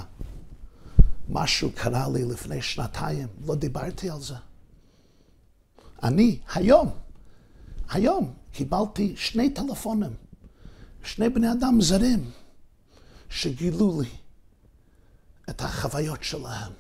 משהו 1.28 1.70
קרה 1.74 2.08
לי 2.08 2.24
לפני 2.24 2.62
שנתיים, 2.62 3.28
לא 3.46 3.54
דיברתי 3.54 4.10
על 4.10 4.20
זה. 4.20 4.34
אני 6.02 6.38
היום, 6.54 6.90
היום 7.90 8.32
קיבלתי 8.52 9.14
שני 9.16 9.50
טלפונים 9.50 10.14
שני 11.02 11.28
בני 11.28 11.52
אדם 11.52 11.80
זרים 11.80 12.30
שגילו 13.30 14.00
לי 14.00 14.08
את 15.50 15.62
החוויות 15.62 16.22
שלהם, 16.22 16.72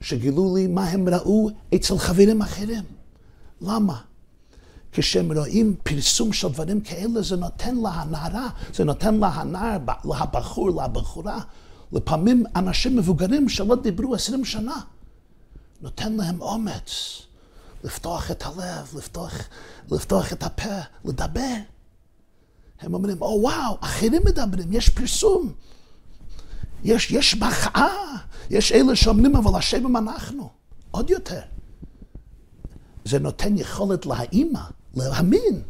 שגילו 0.00 0.56
לי 0.56 0.66
מה 0.66 0.84
הם 0.84 1.08
ראו 1.08 1.50
אצל 1.74 1.98
חברים 1.98 2.42
אחרים. 2.42 2.84
למה? 3.60 4.00
כשהם 4.92 5.32
רואים 5.32 5.76
פרסום 5.82 6.32
של 6.32 6.48
דברים 6.48 6.80
כאלה, 6.80 7.22
זה 7.22 7.36
נותן 7.36 7.76
להנערה, 7.76 8.48
זה 8.74 8.84
נותן 8.84 9.14
להנער, 9.14 9.78
לבחור, 10.04 10.70
לבחורה, 10.70 11.40
לפעמים 11.92 12.44
אנשים 12.56 12.96
מבוגרים 12.96 13.48
שלא 13.48 13.76
דיברו 13.76 14.14
עשרים 14.14 14.44
שנה, 14.44 14.80
נותן 15.80 16.12
להם 16.12 16.40
אומץ 16.40 17.22
לפתוח 17.84 18.30
את 18.30 18.42
הלב, 18.46 18.94
לפתוח, 18.96 19.34
לפתוח 19.90 20.32
את 20.32 20.42
הפה, 20.42 20.78
לדבר. 21.04 21.54
הם 22.80 22.94
אומרים, 22.94 23.22
או 23.22 23.38
וואו, 23.42 23.76
אחרים 23.80 24.22
מדברים, 24.24 24.72
יש 24.72 24.88
פרסום, 24.88 25.52
יש, 26.84 27.10
יש 27.10 27.34
מחאה, 27.34 28.16
יש 28.50 28.72
אלה 28.72 28.96
שאומרים, 28.96 29.36
אבל 29.36 29.58
השם 29.58 29.96
אנחנו, 29.96 30.50
עוד 30.90 31.10
יותר. 31.10 31.40
זה 33.04 33.18
נותן 33.18 33.58
יכולת 33.58 34.06
לאימא 34.06 34.60
להאמין. 34.94 35.62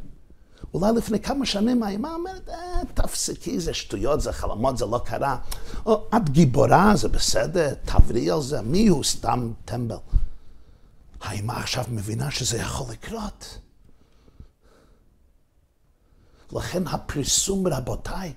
אולי 0.75 0.93
לפני 0.93 1.21
כמה 1.21 1.47
שנים 1.47 1.83
האימא 1.83 2.09
אומרת, 2.09 2.49
אה, 2.49 2.81
תפסיקי, 2.95 3.61
זה 3.61 3.75
שטויות, 3.75 4.21
זה 4.21 4.33
חלומות, 4.33 4.79
זה 4.79 4.87
לא 4.87 5.01
קרה. 5.05 5.37
או, 5.87 6.07
את 6.17 6.29
גיבורה, 6.29 6.97
זה 6.97 7.09
בסדר, 7.09 7.75
תעברי 7.85 8.31
על 8.31 8.43
זה, 8.43 8.63
מי 8.63 8.87
הוא 8.87 9.05
סתם 9.05 9.53
טמבל? 9.65 9.97
האימא 11.21 11.53
עכשיו 11.53 11.85
מבינה 11.89 12.31
שזה 12.31 12.57
יכול 12.59 12.87
לקרות. 12.93 13.59
לכן 16.55 16.87
הפרסום, 16.87 17.67
רבותיי, 17.67 18.33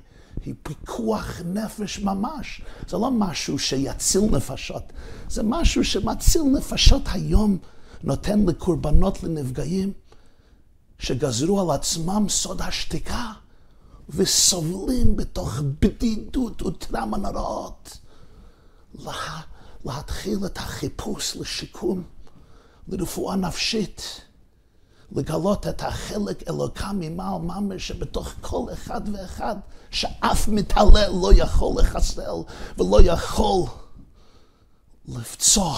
היא 0.45 0.53
פיקוח 0.63 1.41
נפש 1.45 1.99
ממש. 1.99 2.61
זה 2.87 2.97
לא 2.97 3.11
משהו 3.11 3.59
שיציל 3.59 4.21
נפשות, 4.31 4.93
זה 5.29 5.43
משהו 5.43 5.83
שמציל 5.83 6.41
נפשות 6.57 7.01
היום, 7.05 7.57
נותן 8.03 8.45
לקורבנות, 8.45 9.23
לנפגעים, 9.23 9.93
שגזרו 10.99 11.61
על 11.61 11.75
עצמם 11.75 12.25
סוד 12.29 12.61
השתיקה, 12.61 13.31
וסובלים 14.09 15.15
בתוך 15.15 15.59
בדידות 15.81 16.61
וטראומה 16.61 17.17
נוראות. 17.17 17.97
לה, 18.93 19.41
להתחיל 19.85 20.45
את 20.45 20.57
החיפוש 20.57 21.35
לשיקום, 21.35 22.03
לרפואה 22.87 23.35
נפשית. 23.35 24.21
לגלות 25.11 25.67
את 25.67 25.81
החלק 25.81 26.49
אלוקה 26.49 26.91
ממעל 26.93 27.41
ממש 27.41 27.87
שבתוך 27.87 28.33
כל 28.41 28.65
אחד 28.73 29.01
ואחד, 29.13 29.55
שאף 29.91 30.47
מתעלל 30.47 31.11
לא 31.21 31.33
יכול 31.33 31.81
לחסל 31.81 32.35
ולא 32.77 33.01
יכול 33.01 33.65
לפצוע. 35.05 35.77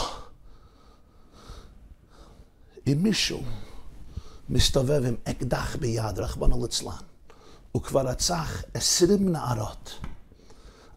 אם 2.87 2.97
מישהו 3.03 3.41
מסתובב 4.49 5.03
עם 5.05 5.15
אקדח 5.23 5.75
ביד, 5.75 6.19
רחמנא 6.19 6.55
ליצלן, 6.61 6.91
הוא 7.71 7.81
כבר 7.81 8.07
רצח 8.07 8.63
עשרים 8.73 9.31
נערות, 9.31 9.99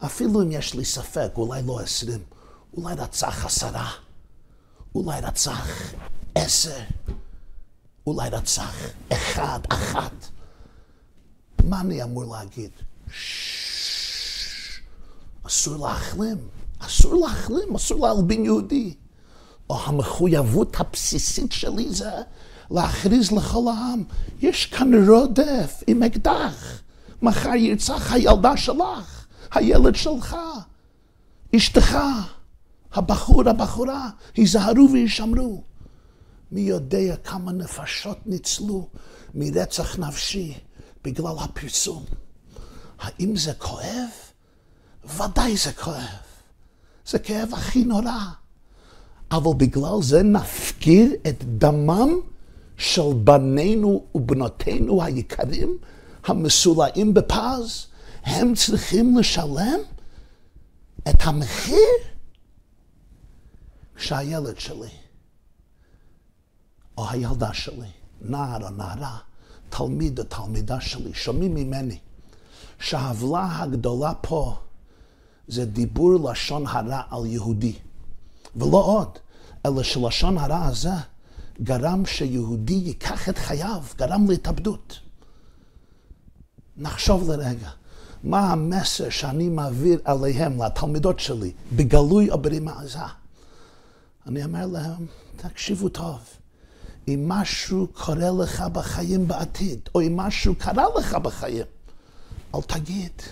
אפילו 0.05 0.43
אם 0.43 0.53
יש 0.53 0.75
לי 0.75 0.85
ספק, 0.85 1.31
אולי 1.37 1.63
לא 1.63 1.81
עשרים, 1.81 2.23
אולי 2.77 2.95
רצח 2.95 3.45
עשרה, 3.45 3.91
אולי 4.95 5.21
רצח 5.21 5.69
עשר. 6.35 6.81
אולי 8.07 8.29
רצח 8.29 8.75
אחד, 9.13 9.61
אחת. 9.69 10.13
מה 11.65 11.81
אני 11.81 12.03
אמור 12.03 12.25
להגיד? 12.25 12.71
אסור 15.47 15.87
להחלים, 15.87 16.39
אסור 16.79 17.15
להחלים, 17.15 17.75
אסור 17.77 18.07
להלבין 18.07 18.45
יהודי. 18.45 18.95
או 19.71 19.79
המחויבות 19.85 20.81
הבסיסית 20.81 21.53
שלי 21.53 21.93
זה 21.93 22.11
להכריז 22.71 23.33
לכל 23.33 23.73
העם, 23.73 24.05
יש 24.41 24.67
כאן 24.67 25.09
רודף 25.09 25.83
עם 25.87 26.03
אקדח, 26.03 26.83
מחר 27.23 27.55
ירצח 27.55 28.13
הילדה 28.13 28.57
שלך, 28.57 29.27
הילד 29.53 29.95
שלך, 29.95 30.37
אשתך, 31.57 31.99
הבחור, 32.93 33.49
הבחורה, 33.49 34.11
היזהרו 34.37 34.89
וישמרו. 34.93 35.63
מי 36.53 36.61
יודע 36.61 37.17
כמה 37.17 37.53
נפשות 37.53 38.19
ניצלו 38.27 38.89
מרצח 39.35 39.99
נפשי 39.99 40.55
בגלל 41.05 41.35
הפרסום. 41.39 42.05
האם 42.99 43.37
זה 43.37 43.53
כואב? 43.55 44.09
ודאי 45.05 45.57
זה 45.57 45.73
כואב. 45.73 46.23
זה 47.07 47.19
כאב 47.19 47.49
הכי 47.53 47.85
נורא. 47.85 48.19
אבל 49.31 49.51
בגלל 49.57 50.03
זה 50.03 50.23
נפקיר 50.23 51.13
את 51.29 51.45
דמם 51.45 52.11
של 52.77 53.13
בנינו 53.25 54.05
ובנותינו 54.15 55.03
היקרים, 55.03 55.79
המסולאים 56.25 57.15
בפז, 57.15 57.87
הם 58.23 58.55
צריכים 58.55 59.19
לשלם 59.19 59.81
את 61.09 61.17
המחיר 61.21 61.89
שהילד 63.97 64.59
שלי 64.59 65.02
או 66.99 67.11
הילדה 67.11 67.55
שלי, 67.55 67.91
נער 68.21 68.65
או 68.65 68.71
נערה, 68.71 69.19
תלמיד 69.69 70.19
או 70.19 70.25
תלמידה 70.25 70.81
שלי, 70.81 71.15
שומעים 71.15 71.55
ממני 71.55 71.99
שהעוולה 72.79 73.63
הגדולה 73.63 74.15
פה 74.15 74.57
זה 75.49 75.65
דיבור 75.65 76.31
לשון 76.31 76.67
הרע 76.67 77.03
על 77.11 77.27
יהודי. 77.27 77.75
ולא 78.57 78.85
עוד, 78.85 79.19
אלא 79.67 79.83
שלשון 79.83 80.39
הרע 80.39 80.65
הזה 80.65 80.95
גרם 81.63 82.07
שיהודי 82.07 82.75
ייקח 82.75 83.29
את 83.29 83.39
חייו, 83.39 83.83
גרם 83.97 84.31
להתאבדות. 84.31 84.99
נחשוב 86.77 87.31
לרגע, 87.31 87.71
מה 88.23 88.53
המסר 88.53 89.11
שאני 89.11 89.49
מעביר 89.49 90.01
עליהם, 90.05 90.63
לתלמידות 90.63 91.21
שלי, 91.21 91.53
בגלוי 91.77 92.31
או 92.31 92.39
ברמזה? 92.39 92.99
אני 94.27 94.45
אומר 94.45 94.67
להם, 94.67 95.07
תקשיבו 95.37 95.89
טוב. 95.89 96.19
אם 97.09 97.25
משהו 97.29 97.87
קורה 97.93 98.31
לך 98.45 98.61
בחיים 98.61 99.29
בעתיד, 99.29 99.81
או 99.95 100.01
אם 100.01 100.17
משהו 100.17 100.55
קרה 100.55 100.85
לך 100.99 101.15
בחיים, 101.15 101.65
אל 102.55 102.61
תגיד. 102.61 103.23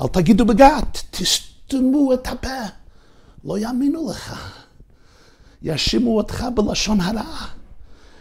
אל 0.00 0.06
תגידו 0.06 0.46
בגת, 0.46 1.02
תסתמו 1.10 2.14
את 2.14 2.26
הפה. 2.26 2.62
לא 3.44 3.58
יאמינו 3.58 4.10
לך. 4.10 4.54
יאשימו 5.62 6.16
אותך 6.16 6.44
בלשון 6.54 7.00
הרע. 7.00 7.46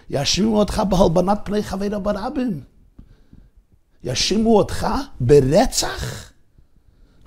יאשימו 0.09 0.59
אותך 0.59 0.81
בהלבנת 0.89 1.39
פני 1.43 1.63
חברה 1.63 1.99
ברבים. 1.99 2.63
יאשימו 4.03 4.57
אותך 4.57 4.87
ברצח 5.19 6.31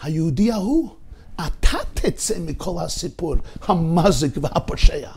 היהודי 0.02 0.52
ההוא. 0.52 0.90
אתה 1.34 1.78
תצא 1.94 2.38
מכל 2.40 2.82
הסיפור 2.84 3.34
המזק 3.62 4.28
והפושע. 4.42 5.10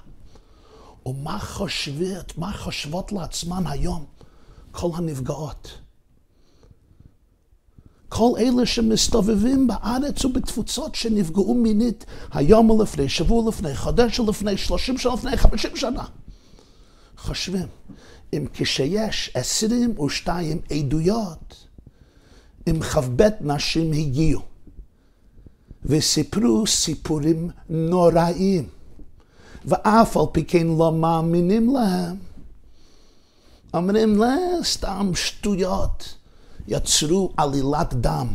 ומה 1.05 1.39
חושבת, 1.39 2.37
מה 2.37 2.53
חושבות 2.53 3.11
לעצמן 3.11 3.63
היום 3.67 4.05
כל 4.71 4.89
הנפגעות? 4.93 5.77
כל 8.09 8.31
אלה 8.37 8.65
שמסתובבים 8.65 9.67
בארץ 9.67 10.25
ובתפוצות 10.25 10.95
שנפגעו 10.95 11.53
מינית 11.55 12.05
היום 12.31 12.69
או 12.69 12.83
לפני, 12.83 13.09
שבוע 13.09 13.49
לפני, 13.49 13.75
חודש 13.75 14.19
לפני, 14.19 14.57
שלושים 14.57 14.97
שנה 14.97 15.13
לפני, 15.13 15.37
חמישים 15.37 15.75
שנה. 15.75 16.05
חושבים, 17.17 17.67
אם 18.33 18.45
כשיש 18.53 19.31
עשרים 19.33 19.99
ושתיים 19.99 20.61
עדויות, 20.71 21.67
אם 22.67 22.79
כ"ב 22.81 23.23
נשים 23.41 23.91
הגיעו 23.91 24.41
וסיפרו 25.85 26.67
סיפורים 26.67 27.49
נוראים, 27.69 28.67
ואף 29.65 30.17
על 30.17 30.25
פי 30.31 30.45
כן 30.45 30.67
לא 30.67 30.91
מאמינים 30.91 31.73
להם. 31.73 32.15
אומרים, 33.73 34.15
לא, 34.15 34.27
סתם 34.63 35.11
שטויות. 35.15 36.15
יצרו 36.67 37.31
עלילת 37.37 37.93
דם. 37.93 38.27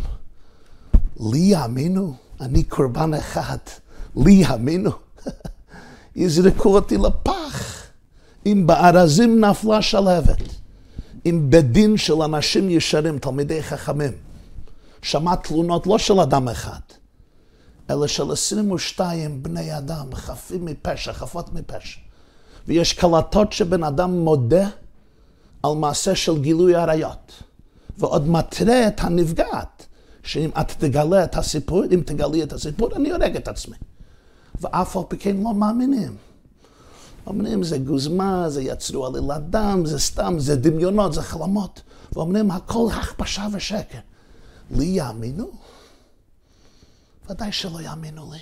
לי 1.21 1.39
יאמינו, 1.39 2.15
אני 2.41 2.63
קורבן 2.63 3.15
אחד. 3.15 3.59
לי 4.17 4.33
יאמינו. 4.33 4.91
יזרקו 6.17 6.75
אותי 6.75 6.97
לפח. 6.97 7.81
אם 8.47 8.67
בארזים 8.67 9.45
נפלה 9.45 9.83
שלהבת, 9.83 10.43
אם 11.27 11.47
בדין 11.49 11.97
של 11.97 12.23
אנשים 12.23 12.71
ישרים, 12.71 13.19
תלמידי 13.19 13.63
חכמים, 13.63 14.13
שמע 15.03 15.35
תלונות 15.37 15.87
לא 15.87 15.99
של 15.99 16.21
אדם 16.21 16.49
אחד, 16.49 16.81
אלא 17.91 18.07
של 18.07 18.33
22 18.33 19.43
בני 19.43 19.79
אדם 19.79 20.15
חפים 20.15 20.65
מפשע, 20.65 21.13
חפות 21.13 21.53
מפשע. 21.53 22.01
ויש 22.67 22.93
קלטות 22.93 23.53
שבן 23.53 23.85
אדם 23.85 24.11
מודה 24.11 24.69
על 25.63 25.73
מעשה 25.73 26.15
של 26.15 26.39
גילוי 26.39 26.75
עריות. 26.75 27.43
ועוד 27.99 28.29
מתרה 28.29 28.87
את 28.87 29.01
הנפגעת, 29.01 29.87
שאם 30.23 30.51
את 30.61 30.73
תגלה 30.79 31.25
את 31.25 31.37
הסיפור, 31.37 31.85
אם 31.95 32.03
תגלי 32.07 32.43
את 32.43 32.53
הסיפור, 32.53 32.89
אני 32.97 33.11
הורג 33.11 33.37
את 33.37 33.49
עצמי. 33.49 33.77
ואף 34.61 34.97
על 34.97 35.03
פי 35.09 35.17
כן 35.19 35.37
לא 35.37 35.55
מאמינים. 35.55 36.17
אומרים 37.27 37.63
זה 37.63 37.79
גוזמה, 37.79 38.51
זה 38.51 38.63
יצרו 38.63 39.07
עלילת 39.07 39.51
דם, 39.51 39.83
זה 39.85 39.99
סתם, 39.99 40.35
זה 40.39 40.57
דמיונות, 40.57 41.13
זה 41.13 41.23
חלומות. 41.23 41.83
ואומרים 42.13 42.51
הכל 42.51 42.87
הכפשה 42.93 43.47
ושקר. 43.53 43.99
לי 44.71 44.85
יאמינו? 44.85 45.51
ודאי 47.31 47.53
שלא 47.53 47.81
יאמינו 47.81 48.33
לי. 48.33 48.39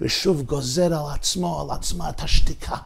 ושוב 0.00 0.42
גוזר 0.42 0.94
על 0.94 1.14
עצמו, 1.14 1.60
על 1.60 1.70
עצמה 1.70 2.10
את 2.10 2.20
השתיקה. 2.20 2.76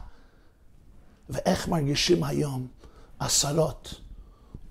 ואיך 1.29 1.67
מרגישים 1.67 2.23
היום 2.23 2.67
עשרות, 3.19 3.93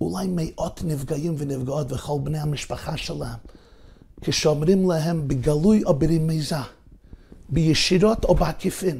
אולי 0.01 0.27
מאות 0.29 0.81
נפגעים 0.83 1.35
ונפגעות 1.37 1.91
וכל 1.91 2.17
בני 2.23 2.39
המשפחה 2.39 2.97
שלהם, 2.97 3.37
כשאומרים 4.21 4.89
להם 4.89 5.27
בגלוי 5.27 5.83
או 5.83 5.93
ברמיזה, 5.93 6.55
בישירות 7.49 8.25
או 8.25 8.35
בעקיפין, 8.35 8.99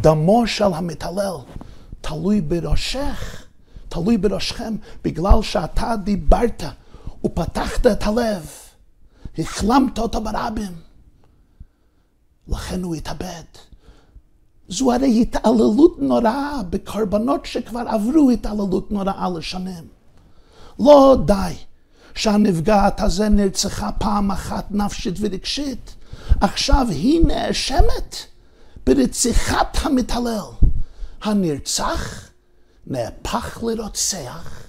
דמו 0.00 0.46
של 0.46 0.72
המתעלל 0.74 1.36
תלוי 2.00 2.40
בראשך, 2.40 3.46
תלוי 3.88 4.18
בראשכם, 4.18 4.76
בגלל 5.04 5.42
שאתה 5.42 5.94
דיברת 6.04 6.62
ופתחת 7.24 7.86
את 7.86 8.02
הלב, 8.02 8.46
החלמת 9.38 9.98
אותו 9.98 10.20
ברבים. 10.20 10.83
לכן 12.48 12.82
הוא 12.82 12.94
התאבד. 12.94 13.42
זו 14.68 14.92
הרי 14.92 15.22
התעללות 15.22 15.96
נוראה 15.98 16.60
בקורבנות 16.70 17.46
שכבר 17.46 17.84
עברו 17.88 18.30
התעללות 18.30 18.92
נוראה 18.92 19.28
לשנים. 19.38 19.88
לא 20.78 21.16
די 21.26 21.54
שהנפגעת 22.14 23.00
הזה 23.00 23.28
נרצחה 23.28 23.92
פעם 23.92 24.30
אחת 24.30 24.66
נפשית 24.70 25.14
ורגשית, 25.20 25.94
עכשיו 26.40 26.86
היא 26.90 27.26
נאשמת 27.26 28.16
ברציחת 28.86 29.76
המתעלל. 29.82 30.50
הנרצח 31.22 32.30
נהפך 32.86 33.62
לרוצח 33.62 34.66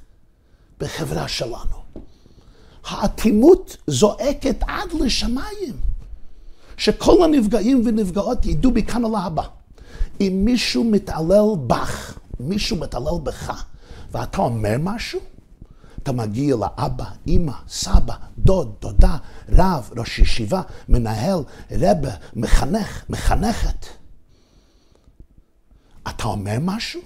בחברה 0.80 1.28
שלנו. 1.28 1.84
האטימות 2.86 3.78
זועקת 3.88 4.64
עד 4.68 4.94
לשמיים. 5.00 5.95
שכל 6.78 7.24
הנפגעים 7.24 7.82
ונפגעות 7.86 8.46
ידעו 8.46 8.72
מכאן 8.72 9.06
ולהבא. 9.06 9.44
אם 10.22 10.42
מישהו 10.46 10.84
מתעלל 10.84 11.56
בך, 11.68 12.18
מישהו 12.40 12.78
מתעלל 12.78 13.20
בך, 13.24 13.64
ואתה 14.12 14.38
אומר 14.38 14.76
משהו, 14.80 15.20
אתה 16.04 16.12
מגיע 16.12 16.56
לאבא, 16.56 17.06
אימא, 17.28 17.54
סבא, 17.68 18.16
דוד, 18.38 18.76
דודה, 18.82 19.18
רב, 19.50 19.90
ראש 19.98 20.20
ישיבה, 20.20 20.62
מנהל, 20.90 21.40
רבה, 21.72 22.10
מחנך, 22.36 23.04
מחנכת. 23.10 23.86
אתה 26.10 26.24
אומר 26.24 26.58
משהו, 26.62 27.02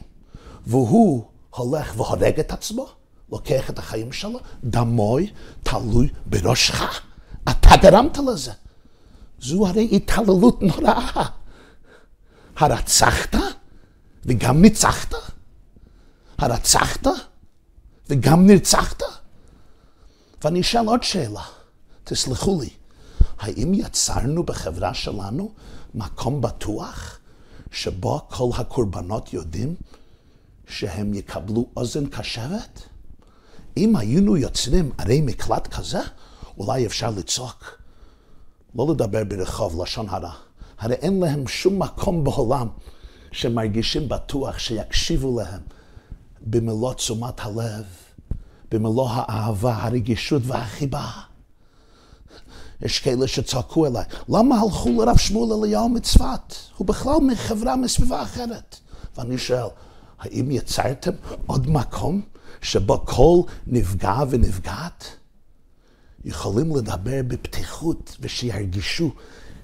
והוא 0.68 1.24
הולך 1.50 1.94
והורג 1.98 2.40
את 2.40 2.52
עצמו, 2.52 2.88
לוקח 3.32 3.70
את 3.70 3.80
החיים 3.80 4.12
שלו, 4.12 4.40
דמוי 4.64 5.32
תלוי 5.64 6.10
בראשך. 6.26 7.02
אתה 7.50 7.70
גרמת 7.82 8.18
לזה. 8.18 8.52
זו 9.42 9.68
הרי 9.68 9.90
התעללות 9.92 10.62
נוראה. 10.62 11.26
הרצחת 12.56 13.36
וגם 14.26 14.62
ניצחת? 14.62 15.14
הרצחת 16.38 17.08
וגם 18.10 18.48
נרצחת? 18.48 19.04
ואני 20.44 20.62
אשאל 20.62 20.86
עוד 20.88 21.04
שאלה, 21.04 21.44
תסלחו 22.04 22.62
לי, 22.62 22.70
האם 23.40 23.74
יצרנו 23.74 24.44
בחברה 24.44 24.94
שלנו 24.94 25.52
מקום 25.96 26.42
בטוח 26.42 27.20
שבו 27.72 28.22
כל 28.30 28.50
הקורבנות 28.58 29.34
יודעים 29.34 29.76
שהם 30.68 31.14
יקבלו 31.14 31.70
אוזן 31.78 32.06
קשבת? 32.06 32.82
אם 33.78 33.96
היינו 33.96 34.38
יוצרים 34.38 34.92
ערי 34.98 35.22
מקלט 35.22 35.68
כזה, 35.68 36.00
אולי 36.58 36.86
אפשר 36.86 37.10
לצעוק. 37.10 37.79
לא 38.76 38.88
לדבר 38.90 39.24
ברחוב, 39.24 39.82
לשון 39.82 40.10
הרע. 40.10 40.32
הרי 40.80 40.96
אין 40.96 41.20
להם 41.20 41.48
שום 41.48 41.80
מקום 41.82 42.24
בעולם 42.24 42.68
שמרגישים 43.32 44.10
בטוח 44.10 44.58
שיקשיבו 44.58 45.40
להם 45.40 45.62
במלוא 46.42 46.94
תשומת 46.94 47.40
הלב, 47.40 47.86
במלוא 48.72 49.10
האהבה, 49.10 49.78
הרגישות 49.84 50.42
והחיבה. 50.46 51.10
יש 52.82 53.00
כאלה 53.00 53.28
שצעקו 53.28 53.86
אליי, 53.86 54.04
למה 54.30 54.62
הלכו 54.62 54.90
לרב 54.90 55.18
שמואל 55.18 55.54
אליהו 55.54 55.90
מצפת? 55.90 56.54
הוא 56.78 56.88
בכלל 56.88 57.18
מחברה 57.28 57.76
מסביבה 57.76 58.24
אחרת. 58.24 58.76
ואני 59.18 59.38
שואל, 59.38 59.68
האם 60.20 60.52
יצרתם 60.52 61.12
עוד 61.46 61.70
מקום 61.70 62.22
שבו 62.62 63.06
כל 63.06 63.42
נפגע 63.68 64.16
ונפגעת 64.30 65.06
יכולים 66.26 66.76
לדבר 66.76 67.22
בפתיחות 67.28 68.18
ושירגישו 68.20 69.12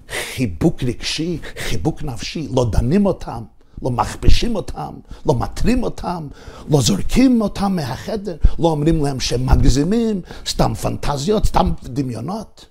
חיבוק 0.09 0.83
רגשי, 0.83 1.39
חיבוק 1.57 2.03
נפשי, 2.03 2.47
לא 2.55 2.69
דנים 2.71 3.05
אותם, 3.05 3.43
לא 3.81 3.91
מכפישים 3.91 4.55
אותם, 4.55 4.93
לא 5.25 5.33
מטרים 5.33 5.83
אותם, 5.83 6.27
לא 6.69 6.81
זורקים 6.81 7.41
אותם 7.41 7.75
מהחדר, 7.75 8.37
לא 8.59 8.67
אומרים 8.67 9.03
להם 9.03 9.19
שהם 9.19 9.45
מגזימים, 9.45 10.21
סתם 10.47 10.73
פנטזיות, 10.73 11.45
סתם 11.45 11.71
דמיונות. 11.83 12.65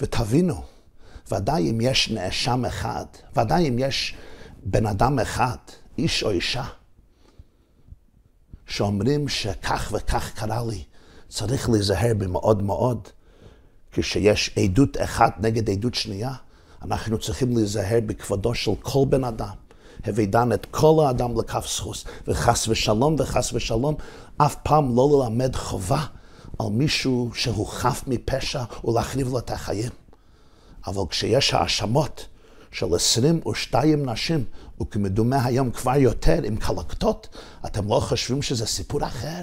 ותבינו, 0.00 0.62
ודאי 1.32 1.70
אם 1.70 1.80
יש 1.80 2.10
נאשם 2.10 2.64
אחד, 2.64 3.04
ודאי 3.36 3.68
אם 3.68 3.78
יש 3.78 4.14
בן 4.64 4.86
אדם 4.86 5.18
אחד, 5.18 5.56
איש 5.98 6.22
או 6.22 6.30
אישה, 6.30 6.64
שאומרים 8.66 9.28
שכך 9.28 9.92
וכך 9.92 10.32
קרה 10.34 10.62
לי, 10.68 10.84
צריך 11.32 11.70
להיזהר 11.70 12.14
במאוד 12.18 12.62
מאוד. 12.62 13.08
כשיש 13.92 14.50
עדות 14.58 14.96
אחת 15.00 15.34
נגד 15.40 15.70
עדות 15.70 15.94
שנייה, 15.94 16.32
אנחנו 16.82 17.18
צריכים 17.18 17.56
להיזהר 17.56 17.98
בכבודו 18.06 18.54
של 18.54 18.70
כל 18.82 19.04
בן 19.08 19.24
אדם. 19.24 19.54
הווי 20.06 20.26
דן 20.26 20.52
את 20.52 20.66
כל 20.70 21.04
האדם 21.06 21.40
לכף 21.40 21.66
זכוס, 21.76 22.04
וחס 22.28 22.68
ושלום 22.68 23.16
וחס 23.18 23.52
ושלום, 23.52 23.94
אף 24.36 24.56
פעם 24.62 24.96
לא 24.96 25.08
ללמד 25.12 25.56
חובה 25.56 26.04
על 26.58 26.66
מישהו 26.70 27.30
שהוא 27.34 27.66
חף 27.66 28.04
מפשע 28.06 28.64
ולהחריב 28.84 29.28
לו 29.28 29.38
את 29.38 29.50
החיים. 29.50 29.90
אבל 30.86 31.02
כשיש 31.10 31.54
האשמות 31.54 32.26
של 32.72 32.94
22 32.94 34.10
נשים, 34.10 34.44
וכמדומה 34.82 35.44
היום 35.44 35.70
כבר 35.70 35.96
יותר 35.96 36.42
עם 36.44 36.56
קלקטות, 36.56 37.28
אתם 37.66 37.88
לא 37.88 38.00
חושבים 38.00 38.42
שזה 38.42 38.66
סיפור 38.66 39.06
אחר? 39.06 39.42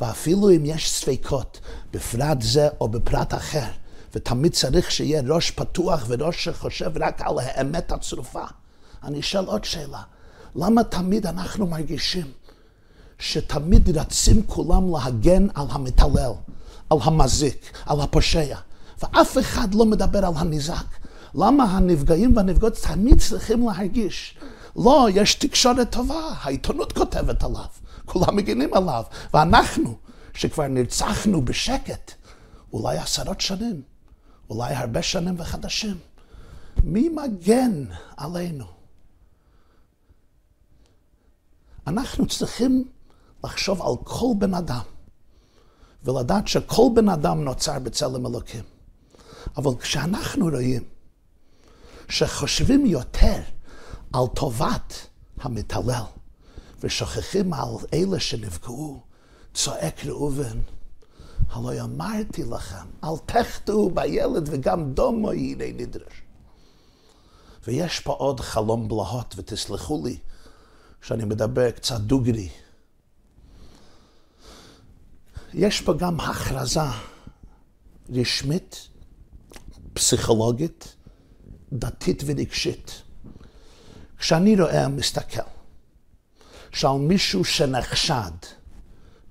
ואפילו 0.00 0.50
אם 0.50 0.62
יש 0.64 0.90
ספקות 0.90 1.60
בפרט 1.92 2.42
זה 2.42 2.68
או 2.80 2.88
בפרט 2.88 3.34
אחר, 3.34 3.66
ותמיד 4.14 4.52
צריך 4.52 4.90
שיהיה 4.90 5.22
ראש 5.28 5.50
פתוח 5.50 6.04
וראש 6.08 6.44
שחושב 6.44 6.90
רק 7.00 7.22
על 7.22 7.38
האמת 7.38 7.92
הצרופה. 7.92 8.44
אני 9.04 9.20
אשאל 9.20 9.44
עוד 9.44 9.64
שאלה, 9.64 10.02
למה 10.56 10.84
תמיד 10.84 11.26
אנחנו 11.26 11.66
מרגישים 11.66 12.26
שתמיד 13.18 13.98
רצים 13.98 14.42
כולם 14.46 14.94
להגן 14.94 15.46
על 15.54 15.66
המתעלל, 15.70 16.32
על 16.90 16.98
המזיק, 17.02 17.78
על 17.86 18.00
הפושע, 18.00 18.56
ואף 19.02 19.38
אחד 19.38 19.74
לא 19.74 19.86
מדבר 19.86 20.26
על 20.26 20.32
הנזק? 20.36 20.84
למה 21.34 21.64
הנפגעים 21.64 22.36
והנפגעות 22.36 22.74
תמיד 22.74 23.20
צריכים 23.20 23.68
להרגיש? 23.68 24.38
לא, 24.76 25.08
יש 25.14 25.34
תקשורת 25.34 25.92
טובה, 25.92 26.28
העיתונות 26.40 26.92
כותבת 26.92 27.42
עליו. 27.42 27.66
כולם 28.04 28.36
מגינים 28.36 28.74
עליו. 28.74 29.02
ואנחנו, 29.34 29.96
שכבר 30.34 30.68
נרצחנו 30.68 31.44
בשקט, 31.44 32.12
אולי 32.72 32.98
עשרות 32.98 33.40
שנים, 33.40 33.82
אולי 34.50 34.74
הרבה 34.74 35.02
שנים 35.02 35.34
וחדשים, 35.38 35.98
מי 36.84 37.08
מגן 37.08 37.84
עלינו? 38.16 38.64
אנחנו 41.86 42.26
צריכים 42.26 42.88
לחשוב 43.44 43.82
על 43.82 43.94
כל 44.04 44.26
בן 44.38 44.54
אדם, 44.54 44.82
ולדעת 46.04 46.48
שכל 46.48 46.88
בן 46.94 47.08
אדם 47.08 47.44
נוצר 47.44 47.78
בצלם 47.78 48.26
אלוקים. 48.26 48.64
אבל 49.56 49.70
כשאנחנו 49.80 50.48
רואים 50.48 50.84
שחושבים 52.08 52.86
יותר 52.86 53.40
על 54.12 54.26
טובת 54.34 55.06
המתעלל, 55.40 56.04
ושוכחים 56.80 57.52
על 57.52 57.74
אלה 57.94 58.20
שנפגעו, 58.20 59.00
צועק 59.54 60.04
ראובן, 60.04 60.58
הלא 61.50 61.80
אמרתי 61.80 62.44
לכם, 62.44 62.86
אל 63.04 63.18
תחטאו 63.26 63.90
בילד 63.90 64.48
וגם 64.52 64.92
דומו 64.92 65.32
יראה 65.32 65.70
נדרש. 65.74 66.22
ויש 67.66 68.00
פה 68.00 68.12
עוד 68.12 68.40
חלום 68.40 68.88
בלהות, 68.88 69.34
ותסלחו 69.38 70.02
לי 70.04 70.18
שאני 71.02 71.24
מדבר 71.24 71.70
קצת 71.70 72.00
דוגרי. 72.00 72.48
יש 75.54 75.80
פה 75.80 75.92
גם 75.92 76.20
הכרזה 76.20 76.80
רשמית, 78.10 78.88
פסיכולוגית, 79.92 80.96
דתית 81.72 82.22
ורגשית. 82.26 83.01
כשאני 84.22 84.60
רואה, 84.60 84.88
מסתכל, 84.88 85.42
שעל 86.70 86.98
מישהו 86.98 87.44
שנחשד 87.44 88.30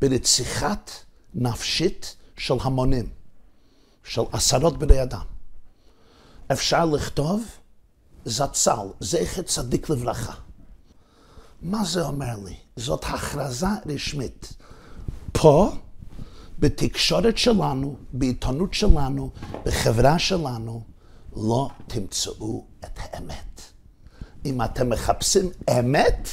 ברציחת 0.02 0.92
נפשית 1.34 2.16
של 2.38 2.54
המונים, 2.62 3.10
של 4.04 4.22
עשרות 4.32 4.80
בני 4.80 5.04
אדם, 5.04 5.22
אפשר 6.52 6.86
לכתוב 6.86 7.44
זצ"ל, 8.26 8.88
זכר 9.00 9.42
צדיק 9.42 9.90
לברכה. 9.90 10.34
מה 11.62 11.86
זה 11.86 12.06
אומר 12.06 12.36
לי? 12.46 12.56
זאת 12.76 13.04
הכרזה 13.04 13.68
רשמית. 13.86 14.54
פה, 15.32 15.72
בתקשורת 16.60 17.38
שלנו, 17.38 17.96
בעיתונות 18.14 18.74
שלנו, 18.74 19.32
בחברה 19.66 20.20
שלנו, 20.20 20.84
לא 21.36 21.70
תמצאו 21.88 22.66
את 22.86 23.00
האמת. 23.02 23.51
אם 24.46 24.62
אתם 24.62 24.90
מחפשים 24.90 25.50
אמת, 25.80 26.30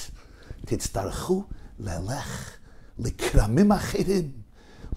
תצטרכו 0.64 1.44
ללך 1.78 2.56
לכרמים 2.98 3.72
אחרים, 3.72 4.32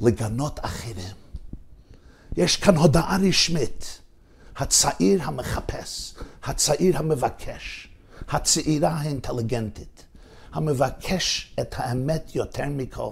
לגנות 0.02 0.60
אחרים. 0.62 1.16
יש 2.38 2.58
כאן 2.58 2.76
הודעה 2.76 3.18
רשמית. 3.28 4.02
הצעיר 4.62 5.24
המחפש, 5.24 6.14
הצעיר 6.44 6.98
המבקש, 6.98 7.88
הצעירה 8.28 8.90
האינטליגנטית, 8.90 10.06
המבקש 10.54 11.56
את 11.62 11.76
האמת 11.78 12.36
יותר 12.36 12.66
מכל, 12.70 13.12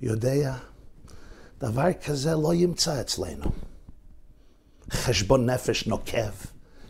יודע, 0.00 0.56
דבר 1.58 1.92
כזה 2.04 2.34
לא 2.34 2.54
ימצא 2.54 3.00
אצלנו. 3.00 3.44
חשבון 4.90 5.50
נפש 5.50 5.86
נוקב, 5.86 6.32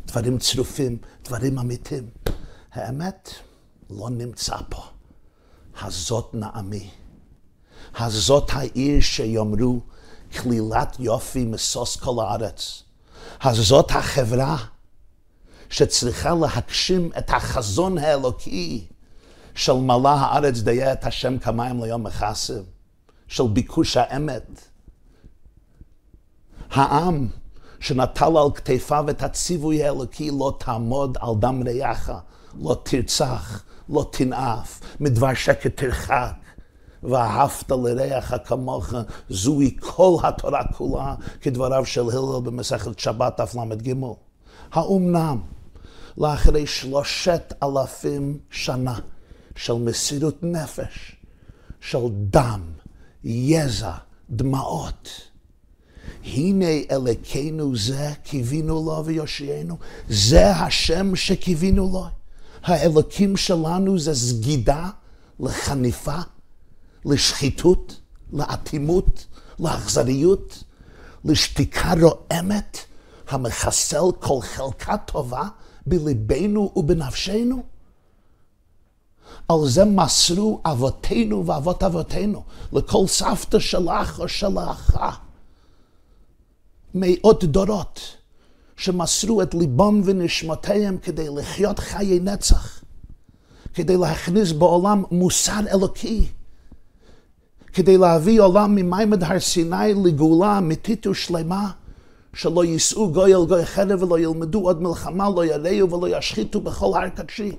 דברים 0.06 0.38
צרופים, 0.38 0.98
דברים 1.24 1.58
אמיתים. 1.58 2.10
האמת 2.72 3.30
לא 3.90 4.10
נמצא 4.10 4.56
פה. 4.68 4.82
הזאת 5.82 6.30
נעמי. 6.34 6.90
הזאת 7.98 8.50
העיר 8.52 9.00
שיאמרו 9.00 9.80
כלילת 10.40 10.96
יופי 10.98 11.44
משוש 11.44 11.96
כל 11.96 12.24
הארץ. 12.24 12.82
הזאת 13.42 13.90
החברה 13.90 14.56
שצריכה 15.70 16.34
להגשים 16.34 17.10
את 17.18 17.30
החזון 17.30 17.98
האלוקי 17.98 18.86
של 19.54 19.72
מלא 19.72 20.08
הארץ 20.08 20.58
דיה 20.58 20.92
את 20.92 21.04
השם 21.04 21.38
כמים 21.38 21.82
ליום 21.82 22.02
מכסים, 22.06 22.62
של 23.28 23.46
ביקוש 23.52 23.96
האמת. 23.96 24.68
העם 26.70 27.28
שנטל 27.82 28.36
על 28.36 28.52
כתפיו 28.54 29.10
את 29.10 29.22
הציווי 29.22 29.84
האלוקי 29.84 30.30
לא 30.30 30.56
תעמוד 30.58 31.18
על 31.20 31.34
דם 31.38 31.62
רעך, 31.68 32.10
לא 32.60 32.76
תרצח, 32.82 33.62
לא 33.88 34.08
תנאף, 34.12 34.80
מדבר 35.00 35.34
שקט 35.34 35.76
תרחק. 35.76 36.32
ואהבת 37.02 37.70
לרעך 37.70 38.34
כמוך, 38.44 38.94
זוהי 39.28 39.76
כל 39.80 40.16
התורה 40.22 40.64
כולה, 40.76 41.14
כדבריו 41.40 41.86
של 41.86 42.00
הלל 42.00 42.40
במסכת 42.44 42.98
שבת 42.98 43.40
ל"ג. 43.40 43.94
האומנם, 44.72 45.40
לאחרי 46.18 46.66
שלושת 46.66 47.54
אלפים 47.62 48.38
שנה 48.50 48.98
של 49.56 49.72
מסירות 49.72 50.42
נפש, 50.42 51.16
של 51.80 52.06
דם, 52.10 52.60
יזע, 53.24 53.92
דמעות, 54.30 55.31
הנה 56.24 56.66
אלוקינו 56.90 57.76
זה 57.76 58.12
קיווינו 58.22 58.74
לו 58.74 59.02
ויושיענו, 59.04 59.78
זה 60.08 60.50
השם 60.50 61.16
שקיווינו 61.16 61.90
לו. 61.92 62.06
האלוקים 62.62 63.36
שלנו 63.36 63.98
זה 63.98 64.14
סגידה 64.14 64.88
לחניפה, 65.40 66.18
לשחיתות, 67.04 68.00
לאטימות, 68.32 69.26
לאכזריות, 69.58 70.64
לשתיקה 71.24 71.94
רועמת 72.00 72.78
המחסל 73.28 74.04
כל 74.20 74.38
חלקה 74.40 74.96
טובה 74.96 75.42
בליבנו 75.86 76.72
ובנפשנו. 76.76 77.62
על 79.48 79.58
זה 79.68 79.84
מסרו 79.84 80.60
אבותינו 80.64 81.46
ואבות 81.46 81.82
אבותינו, 81.82 82.42
לכל 82.72 83.06
סבתא 83.06 83.58
שלך 83.58 84.20
או 84.20 84.28
שלך. 84.28 84.98
מאות 86.94 87.44
דורות 87.44 88.00
שמסרו 88.76 89.42
את 89.42 89.54
ליבם 89.54 90.00
ונשמותיהם 90.04 90.98
כדי 91.02 91.26
לחיות 91.36 91.78
חיי 91.78 92.20
נצח, 92.20 92.82
כדי 93.74 93.96
להכניס 93.96 94.52
בעולם 94.52 95.02
מוסר 95.10 95.60
אלוקי. 95.72 96.26
כדי 97.72 97.98
להביא 97.98 98.40
עולם 98.40 98.74
ממימד 98.74 99.22
הר 99.22 99.40
סיני 99.40 99.94
לגאולה 100.04 100.58
אמיתית 100.58 101.06
ושלמה, 101.06 101.70
שלא 102.34 102.64
יישאו 102.64 103.12
גוי 103.12 103.34
אל 103.34 103.46
גוי 103.46 103.66
חרב 103.66 104.02
ולא 104.02 104.18
ילמדו 104.18 104.60
עוד 104.60 104.82
מלחמה, 104.82 105.30
לא 105.30 105.44
יראו 105.44 105.90
ולא 105.90 106.18
ישחיתו 106.18 106.60
בכל 106.60 106.98
הר 106.98 107.08
קדשי. 107.08 107.52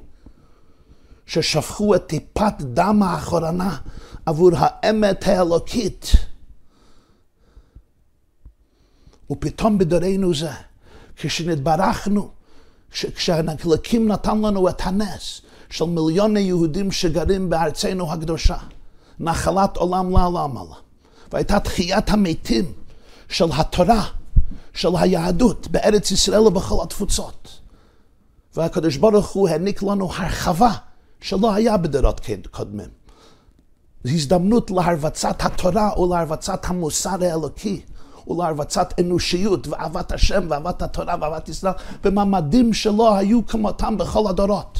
ששפכו 1.25 1.95
את 1.95 2.07
טיפת 2.07 2.53
דם 2.59 3.03
האחרונה 3.03 3.77
עבור 4.25 4.51
האמת 4.55 5.27
האלוקית. 5.27 6.11
ופתאום 9.31 9.77
בדורנו 9.77 10.35
זה, 10.35 10.51
כשנתברכנו, 11.15 12.29
כשהנקלקים 13.15 14.07
נתן 14.07 14.41
לנו 14.41 14.69
את 14.69 14.81
הנס 14.83 15.41
של 15.69 15.85
מיליוני 15.85 16.39
יהודים 16.39 16.91
שגרים 16.91 17.49
בארצנו 17.49 18.11
הקדושה, 18.11 18.57
נחלת 19.19 19.77
עולם 19.77 20.09
לעולם 20.09 20.57
עלה. 20.57 20.75
והייתה 21.31 21.59
תחיית 21.59 22.09
המתים 22.09 22.73
של 23.29 23.45
התורה, 23.53 24.03
של 24.73 24.89
היהדות 24.95 25.67
בארץ 25.67 26.11
ישראל 26.11 26.39
ובכל 26.39 26.83
התפוצות. 26.83 27.59
והקדוש 28.55 28.97
ברוך 28.97 29.27
הוא 29.29 29.49
העניק 29.49 29.83
לנו 29.83 30.05
הרחבה 30.13 30.71
שלא 31.21 31.53
היה 31.53 31.77
בדורות 31.77 32.21
קודמים. 32.51 32.89
הזדמנות 34.05 34.71
להרבצת 34.71 35.35
התורה 35.39 35.99
ולהרבצת 35.99 36.65
המוסר 36.65 37.23
האלוקי 37.23 37.81
ולהרבצת 38.27 38.93
אנושיות 38.99 39.67
ואהבת 39.67 40.11
השם 40.11 40.45
ואהבת 40.49 40.81
התורה 40.81 41.15
ואהבת 41.21 41.49
ישראל 41.49 41.73
במעמדים 42.03 42.73
שלא 42.73 43.15
היו 43.15 43.47
כמותם 43.47 43.97
בכל 43.97 44.29
הדורות. 44.29 44.79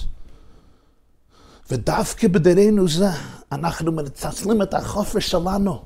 ודווקא 1.71 2.27
בדרנו 2.27 2.87
זה 2.87 3.09
אנחנו 3.51 3.91
מנצלים 3.91 4.61
את 4.61 4.73
החופש 4.73 5.31
שלנו. 5.31 5.81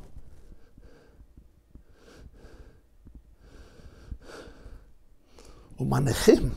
ומניחים 5.80 6.50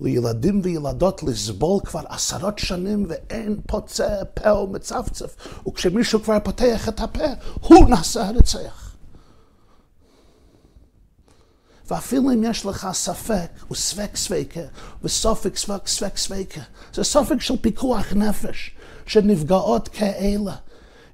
לילדים 0.00 0.60
וילדות 0.64 1.22
לסבול 1.22 1.80
כבר 1.84 2.02
עשרות 2.08 2.58
שנים 2.58 3.06
ואין 3.08 3.60
פוצה 3.66 4.08
פה 4.34 4.52
ומצפצף, 4.54 5.36
וכשמישהו 5.68 6.22
כבר 6.22 6.38
פותח 6.44 6.88
את 6.88 7.00
הפה, 7.00 7.24
הוא 7.60 7.88
נעשה 7.88 8.28
הרצח. 8.28 8.91
ואפילו 11.92 12.30
אם 12.30 12.44
יש 12.44 12.66
לך 12.66 12.88
ספק, 12.92 13.46
וספק 13.70 14.16
ספקה, 14.16 14.60
וסופק 15.02 15.56
ספק 15.56 15.86
ספק 15.86 16.16
ספקה, 16.16 16.60
זה 16.94 17.04
סופק 17.04 17.40
של 17.40 17.56
פיקוח 17.56 18.12
נפש, 18.12 18.70
שנפגעות 19.06 19.88
כאלה 19.88 20.54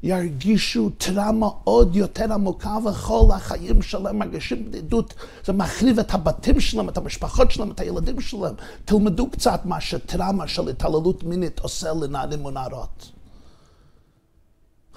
ירגישו 0.02 0.90
טראומה 0.90 1.48
עוד 1.64 1.96
יותר 1.96 2.32
עמוקה 2.32 2.76
וכל 2.84 3.28
החיים 3.34 3.82
שלהם 3.82 4.18
מרגישים 4.18 4.64
בדידות. 4.64 5.14
זה 5.44 5.52
מחריב 5.52 5.98
את 5.98 6.14
הבתים 6.14 6.60
שלהם, 6.60 6.88
את 6.88 6.96
המשפחות 6.96 7.50
שלהם, 7.50 7.70
את 7.70 7.80
הילדים 7.80 8.20
שלהם. 8.20 8.54
תלמדו 8.84 9.30
קצת 9.30 9.60
מה 9.64 9.80
שטראומה 9.80 10.48
של 10.48 10.68
התעללות 10.68 11.24
מינית 11.24 11.58
עושה 11.58 11.92
לנערים 11.92 12.44
ונערות. 12.44 13.12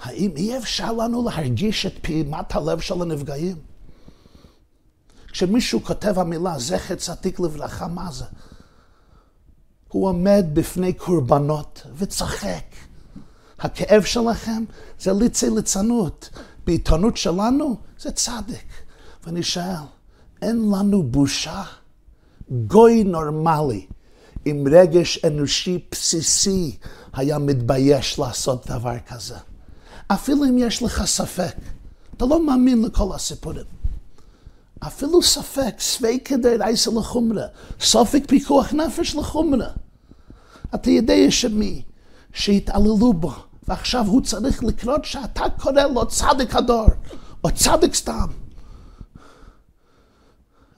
האם 0.02 0.30
אי 0.36 0.58
אפשר 0.58 0.92
לנו 0.92 1.24
להרגיש 1.24 1.86
את 1.86 1.98
פעימת 2.02 2.54
הלב 2.54 2.80
של 2.80 3.02
הנפגעים? 3.02 3.71
כשמישהו 5.32 5.84
כותב 5.84 6.18
המילה 6.18 6.58
זכר 6.58 6.94
צדיק 6.94 7.40
לברכה, 7.40 7.86
מה 7.86 8.12
זה? 8.12 8.24
הוא 9.88 10.08
עומד 10.08 10.44
בפני 10.52 10.92
קורבנות 10.92 11.86
וצוחק. 11.96 12.64
הכאב 13.58 14.02
שלכם 14.02 14.64
זה 15.00 15.12
ליצי 15.12 15.50
ליצנות. 15.50 16.30
בעיתונות 16.66 17.16
שלנו 17.16 17.76
זה 18.00 18.12
צדיק. 18.12 18.66
ואני 19.24 19.42
שואל, 19.42 19.84
אין 20.42 20.70
לנו 20.72 21.02
בושה? 21.02 21.62
גוי 22.66 23.04
נורמלי 23.04 23.86
עם 24.44 24.64
רגש 24.70 25.24
אנושי 25.24 25.84
בסיסי 25.90 26.76
היה 27.12 27.38
מתבייש 27.38 28.18
לעשות 28.18 28.66
דבר 28.66 28.98
כזה. 29.06 29.36
אפילו 30.08 30.44
אם 30.44 30.58
יש 30.58 30.82
לך 30.82 31.04
ספק, 31.04 31.56
אתה 32.16 32.26
לא 32.26 32.46
מאמין 32.46 32.82
לכל 32.82 33.14
הסיפורים. 33.14 33.81
אפילו 34.86 35.22
ספק, 35.22 35.74
ספי 35.78 36.20
כדי 36.24 36.56
רייסה 36.56 36.90
לחומרה, 36.90 37.46
סופק 37.80 38.22
פיקוח 38.28 38.72
נפש 38.72 39.14
לחומרה. 39.14 39.68
אתה 40.74 40.90
יודע 40.90 41.14
שמי 41.30 41.82
שהתעללו 42.32 43.12
בו, 43.12 43.32
ועכשיו 43.68 44.06
הוא 44.06 44.22
צריך 44.22 44.64
לקרות 44.64 45.04
שאתה 45.04 45.44
קורא 45.58 45.82
לו 45.82 46.06
צדיק 46.06 46.56
הדור, 46.56 46.86
או 47.44 47.50
צדיק 47.54 47.94
סתם. 47.94 48.26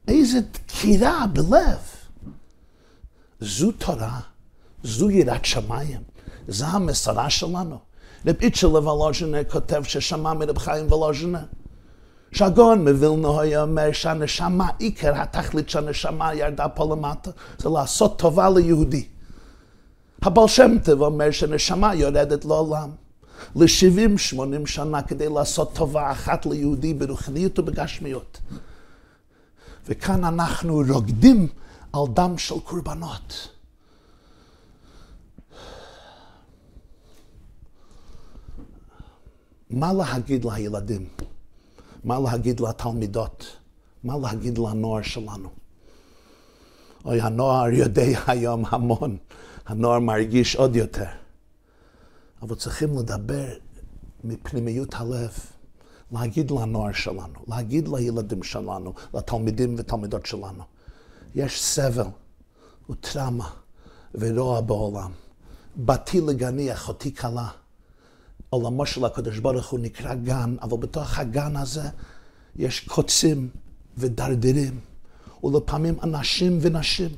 איזה 0.08 0.40
דקירה 0.40 1.26
בלב. 1.32 1.78
זו 3.40 3.72
תורה, 3.72 4.20
זו 4.82 5.10
יראת 5.10 5.44
שמיים, 5.44 6.02
זו 6.48 6.64
המסרה 6.64 7.30
שלנו. 7.30 7.78
רב 8.26 8.36
איצ'ל 8.40 8.66
וולוז'נה 8.66 9.44
כותב 9.44 9.82
ששמע 9.84 10.34
מרב 10.34 10.58
חיים 10.58 10.86
וולוז'נה. 10.86 11.42
שהגאון 12.34 12.88
מווילנה 12.88 13.40
היה 13.40 13.62
אומר 13.62 13.92
שהנשמה, 13.92 14.68
עיקר 14.78 15.12
התכלית 15.16 15.68
שהנשמה 15.68 16.34
ירדה 16.34 16.68
פה 16.68 16.94
למטה, 16.94 17.30
זה 17.58 17.68
לעשות 17.68 18.18
טובה 18.18 18.50
ליהודי. 18.50 19.06
הבעל 20.22 20.48
שם 20.48 20.76
טוב 20.84 21.02
אומר 21.02 21.30
שנשמה 21.30 21.94
יורדת 21.94 22.44
לעולם. 22.44 22.90
ל-70-80 23.56 24.66
שנה 24.66 25.02
כדי 25.02 25.28
לעשות 25.28 25.74
טובה 25.74 26.12
אחת 26.12 26.46
ליהודי 26.46 26.94
ברוחניות 26.94 27.58
ובגשמיות. 27.58 28.40
וכאן 29.86 30.24
אנחנו 30.24 30.82
רוקדים 30.88 31.48
על 31.92 32.02
דם 32.14 32.38
של 32.38 32.60
קורבנות. 32.60 33.48
מה 39.70 39.92
להגיד 39.92 40.44
לילדים? 40.44 41.08
מה 42.04 42.18
להגיד 42.18 42.60
לתלמידות? 42.60 43.56
מה 44.04 44.18
להגיד 44.18 44.58
לנוער 44.58 45.02
שלנו? 45.02 45.48
אוי, 47.04 47.20
הנוער 47.20 47.68
יודע 47.72 48.02
היום 48.26 48.64
המון, 48.68 49.16
הנוער 49.66 49.98
מרגיש 49.98 50.56
עוד 50.56 50.76
יותר. 50.76 51.06
אבל 52.42 52.54
צריכים 52.54 52.98
לדבר 52.98 53.46
מפנימיות 54.24 54.94
הלב, 54.94 55.32
להגיד 56.12 56.50
לנוער 56.50 56.92
שלנו, 56.92 57.44
להגיד 57.48 57.88
לילדים 57.88 58.42
שלנו, 58.42 58.92
לתלמידים 59.14 59.74
ותלמידות 59.78 60.26
שלנו. 60.26 60.62
יש 61.34 61.62
סבל 61.62 62.06
וטראומה 62.90 63.50
ורוע 64.14 64.60
בעולם. 64.60 65.10
באתי 65.76 66.20
לגני 66.20 66.72
אחותי 66.72 67.14
כלה. 67.14 67.48
עולמו 68.54 68.86
של 68.86 69.04
הקדוש 69.04 69.38
ברוך 69.38 69.66
הוא 69.66 69.80
נקרא 69.80 70.14
גן, 70.14 70.56
אבל 70.62 70.76
בתוך 70.78 71.18
הגן 71.18 71.56
הזה 71.56 71.88
יש 72.56 72.80
קוצים 72.80 73.48
ודרדרים, 73.98 74.80
ולפעמים 75.44 75.94
אנשים 76.02 76.58
ונשים 76.60 77.08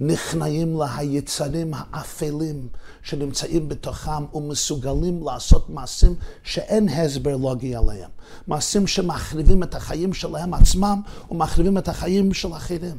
נכנעים 0.00 0.80
ליצרים 0.80 1.72
האפלים 1.76 2.68
שנמצאים 3.02 3.68
בתוכם 3.68 4.24
ומסוגלים 4.34 5.22
לעשות 5.24 5.70
מעשים 5.70 6.14
שאין 6.42 6.88
הסבר 6.88 7.36
לוגי 7.36 7.76
עליהם. 7.76 8.10
מעשים 8.46 8.86
שמחריבים 8.86 9.62
את 9.62 9.74
החיים 9.74 10.14
שלהם 10.14 10.54
עצמם 10.54 11.00
ומחריבים 11.30 11.78
את 11.78 11.88
החיים 11.88 12.34
של 12.34 12.52
אחרים. 12.52 12.98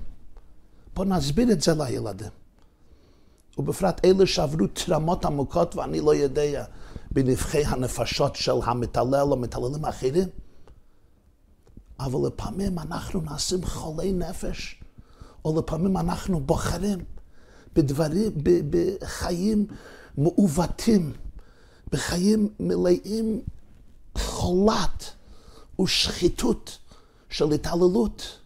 בואו 0.95 1.07
נסביר 1.07 1.51
את 1.51 1.61
זה 1.61 1.73
לילדים. 1.73 2.29
ובפרט 3.57 4.05
אלה 4.05 4.27
שעברו 4.27 4.67
טרמות 4.67 5.25
עמוקות 5.25 5.75
ואני 5.75 6.01
לא 6.01 6.15
יודע 6.15 6.63
בנבחי 7.13 7.65
הנפשות 7.65 8.35
של 8.35 8.55
המתעלל 8.63 9.27
או 9.31 9.37
מתעללים 9.37 9.85
אחרים. 9.85 10.29
אבל 11.99 12.27
לפעמים 12.27 12.79
אנחנו 12.79 13.21
נעשים 13.21 13.65
חולי 13.65 14.11
נפש, 14.11 14.81
או 15.45 15.59
לפעמים 15.59 15.97
אנחנו 15.97 16.39
בוחרים 16.39 16.99
בדברים, 17.75 18.31
בחיים 18.69 19.65
מעוותים, 20.17 21.13
בחיים 21.91 22.49
מלאים 22.59 23.41
חולת 24.17 25.13
ושחיתות 25.81 26.77
של 27.29 27.51
התעללות 27.51 28.39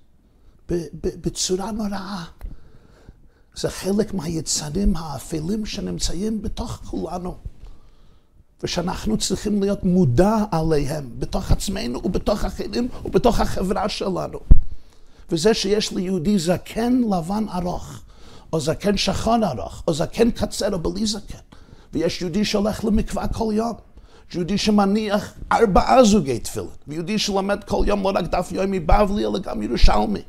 בצורה 0.93 1.71
נוראה. 1.71 2.25
זה 3.56 3.69
חלק 3.69 4.13
מהיצרים 4.13 4.95
האפלים 4.95 5.65
שנמצאים 5.65 6.41
בתוך 6.41 6.71
כולנו. 6.71 7.38
ושאנחנו 8.63 9.17
צריכים 9.17 9.62
להיות 9.62 9.84
מודע 9.84 10.36
עליהם 10.52 11.10
בתוך 11.20 11.52
עצמנו 11.52 12.02
ובתוך 12.04 12.46
אחרים 12.46 12.88
ובתוך 13.06 13.39
החברה 13.39 13.89
שלנו. 13.89 14.39
וזה 15.30 15.54
שיש 15.54 15.91
ליהודי 15.91 16.39
זקן 16.39 17.02
לבן 17.12 17.46
ארוך, 17.50 18.02
או 18.54 18.60
זקן 18.60 18.98
שחון 18.98 19.43
ארוך, 19.43 19.84
או 19.88 19.93
זקן 19.93 20.32
קצר 20.32 20.74
או 20.74 20.80
בלי 20.80 21.06
זקן, 21.06 21.38
ויש 21.93 22.22
יהודי 22.22 22.46
שהולך 22.46 22.86
למקווה 22.86 23.28
כל 23.28 23.54
יום. 23.54 23.74
יהודי 24.34 24.58
שמניח 24.58 25.34
ארבעה 25.52 26.04
זוגי 26.04 26.39
תפילין, 26.39 26.70
ויהודי 26.88 27.20
שלומד 27.20 27.63
כל 27.63 27.84
יום 27.88 28.04
לא 28.04 28.12
רק 28.15 28.26
דף 28.26 28.52
יומי 28.52 28.80
בבלי, 28.80 29.26
אלא 29.26 29.39
גם 29.39 29.62
ירושלמי. 29.62 30.22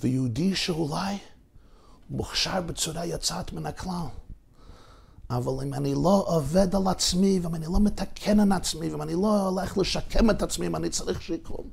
ויהודי 0.00 0.56
שאולי 0.56 1.18
מוכשר 2.10 2.60
בצורה 2.60 3.04
יוצאת 3.04 3.52
מן 3.52 3.66
הכלל. 3.66 4.06
אבל 5.30 5.64
אם 5.64 5.74
אני 5.74 5.94
לא 5.94 6.24
עובד 6.26 6.74
על 6.76 6.88
עצמי, 6.88 7.40
ואם 7.42 7.54
אני 7.54 7.66
לא 7.66 7.80
מתקן 7.80 8.40
על 8.40 8.52
עצמי, 8.52 8.90
ואם 8.90 9.02
אני 9.02 9.14
לא 9.14 9.48
הולך 9.48 9.78
לשקם 9.78 10.30
את 10.30 10.42
עצמי, 10.42 10.66
אם 10.66 10.76
אני 10.76 10.88
צריך 10.90 11.22
שיקום, 11.22 11.64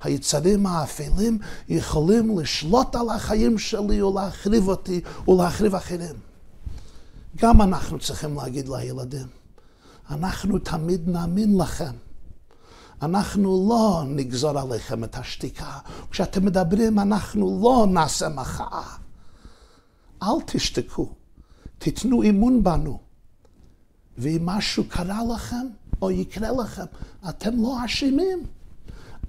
היצרים 0.00 0.66
האפלים 0.66 1.38
יכולים 1.68 2.38
לשלוט 2.38 2.96
על 2.96 3.10
החיים 3.10 3.58
שלי 3.58 4.02
ולהחריב 4.02 4.68
אותי 4.68 5.00
ולהחריב 5.28 5.74
אחרים. 5.74 6.16
גם 7.36 7.62
אנחנו 7.62 7.98
צריכים 7.98 8.36
להגיד 8.36 8.68
לילדים, 8.68 9.26
אנחנו 10.10 10.58
תמיד 10.58 11.08
נאמין 11.08 11.58
לכם. 11.58 11.92
אנחנו 13.02 13.66
לא 13.68 14.02
נגזור 14.06 14.58
עליכם 14.58 15.04
את 15.04 15.16
השתיקה. 15.16 15.78
כשאתם 16.10 16.44
מדברים, 16.44 16.98
אנחנו 16.98 17.60
לא 17.62 17.86
נעשה 17.88 18.28
מחאה. 18.28 18.96
אל 20.22 20.40
תשתקו. 20.46 21.12
תיתנו 21.84 22.22
אמון 22.22 22.64
בנו. 22.64 22.98
ואם 24.18 24.46
משהו 24.46 24.84
קרה 24.88 25.20
לכם 25.34 25.66
או 26.02 26.10
יקרה 26.10 26.52
לכם, 26.62 26.84
אתם 27.28 27.62
לא 27.62 27.84
אשמים. 27.84 28.46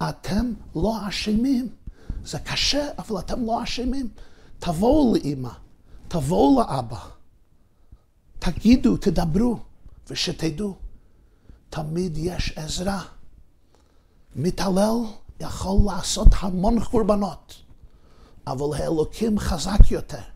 אתם 0.10 0.54
לא 0.76 1.08
אשמים. 1.08 1.70
זה 2.26 2.40
קשה, 2.40 2.88
אבל 2.98 3.20
אתם 3.20 3.46
לא 3.46 3.64
אשמים. 3.64 4.10
תבואו 4.60 5.14
לאימא, 5.14 5.50
תבואו 6.08 6.60
לאבא, 6.60 7.00
תגידו, 8.40 8.98
תדברו, 8.98 9.60
ושתדעו, 10.10 10.76
תמיד 11.70 12.18
יש 12.18 12.54
עזרה. 12.56 13.02
מתעלל 14.36 14.98
יכול 15.40 15.80
לעשות 15.86 16.28
המון 16.40 16.84
קורבנות, 16.84 17.56
אבל 18.48 18.78
האלוקים 18.78 19.40
חזק 19.40 19.92
יותר. 19.92 20.35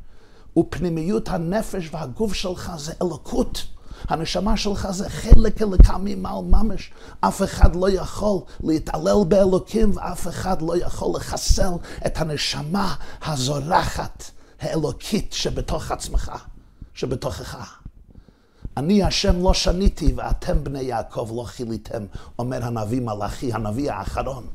ופנימיות 0.57 1.29
הנפש 1.29 1.89
והגוף 1.91 2.33
שלך 2.33 2.71
זה 2.77 2.93
אלוקות. 3.01 3.65
הנשמה 4.07 4.57
שלך 4.57 4.87
זה 4.91 5.09
חלק 5.09 5.61
אלוקמי 5.61 6.15
מעל 6.15 6.43
ממש. 6.43 6.91
אף 7.21 7.43
אחד 7.43 7.75
לא 7.75 7.89
יכול 7.89 8.41
להתעלל 8.63 9.23
באלוקים 9.27 9.91
ואף 9.97 10.27
אחד 10.27 10.61
לא 10.61 10.77
יכול 10.77 11.15
לחסל 11.15 11.71
את 12.05 12.17
הנשמה 12.17 12.95
הזורחת, 13.25 14.23
האלוקית 14.59 15.33
שבתוך 15.33 15.91
עצמך, 15.91 16.31
שבתוכך. 16.93 17.79
אני 18.77 19.03
השם 19.03 19.43
לא 19.43 19.53
שניתי 19.53 20.13
ואתם 20.15 20.63
בני 20.63 20.81
יעקב 20.81 21.31
לא 21.35 21.43
חיליתם, 21.43 22.05
אומר 22.39 22.65
הנביא 22.65 23.01
מלאכי, 23.01 23.53
הנביא 23.53 23.91
האחרון. 23.91 24.47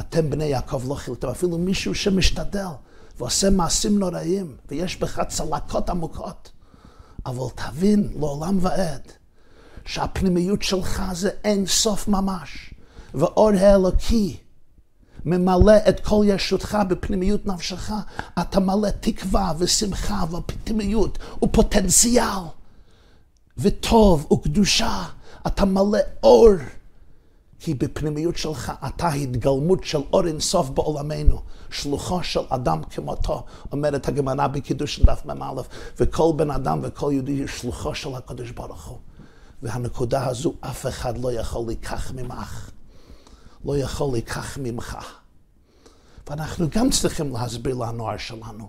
אתם 0.00 0.30
בני 0.30 0.44
יעקב 0.44 0.82
לא 0.88 0.94
חיליתם, 0.94 1.28
אפילו 1.28 1.58
מישהו 1.58 1.94
שמשתדל. 1.94 2.66
ועושה 3.20 3.50
מעשים 3.50 3.98
נוראים, 3.98 4.56
ויש 4.68 4.96
בך 4.96 5.20
צלקות 5.28 5.90
עמוקות. 5.90 6.52
אבל 7.26 7.44
תבין 7.54 8.12
לעולם 8.16 8.58
ועד 8.60 9.02
שהפנימיות 9.84 10.62
שלך 10.62 11.02
זה 11.12 11.30
אין 11.44 11.66
סוף 11.66 12.08
ממש, 12.08 12.74
ואור 13.14 13.50
האלוקי 13.50 14.36
ממלא 15.24 15.76
את 15.88 16.00
כל 16.00 16.24
ישותך 16.26 16.78
בפנימיות 16.88 17.46
נפשך. 17.46 17.92
אתה 18.40 18.60
מלא 18.60 18.88
תקווה 19.00 19.52
ושמחה 19.58 20.24
ופנימיות 20.30 21.18
ופוטנציאל 21.42 22.42
וטוב 23.58 24.32
וקדושה. 24.32 25.04
אתה 25.46 25.64
מלא 25.64 25.98
אור. 26.22 26.50
כי 27.60 27.74
בפנימיות 27.74 28.36
שלך 28.36 28.72
אתה 28.86 29.08
התגלמות 29.12 29.84
של 29.84 29.98
אור 30.12 30.26
אינסוף 30.26 30.68
בעולמנו, 30.68 31.42
שלוחו 31.70 32.22
של 32.22 32.40
אדם 32.48 32.82
כמותו, 32.82 33.44
אומרת 33.72 34.08
הגמרא 34.08 34.46
בקידוש 34.46 35.00
דף 35.00 35.22
מ"א, 35.26 35.62
וכל 36.00 36.32
בן 36.36 36.50
אדם 36.50 36.80
וכל 36.82 37.10
יהודי 37.12 37.38
הוא 37.38 37.48
שלוחו 37.48 37.94
של 37.94 38.14
הקדוש 38.14 38.50
ברוך 38.50 38.84
הוא. 38.84 38.98
והנקודה 39.62 40.26
הזו 40.26 40.54
אף 40.60 40.86
אחד 40.86 41.18
לא 41.18 41.32
יכול 41.32 41.70
לקח 41.70 42.12
ממך. 42.12 42.70
לא 43.64 43.78
יכול 43.78 44.16
לקח 44.16 44.58
ממך. 44.58 44.96
ואנחנו 46.30 46.66
גם 46.70 46.90
צריכים 46.90 47.32
להסביר 47.32 47.74
לנוער 47.74 48.16
שלנו, 48.16 48.68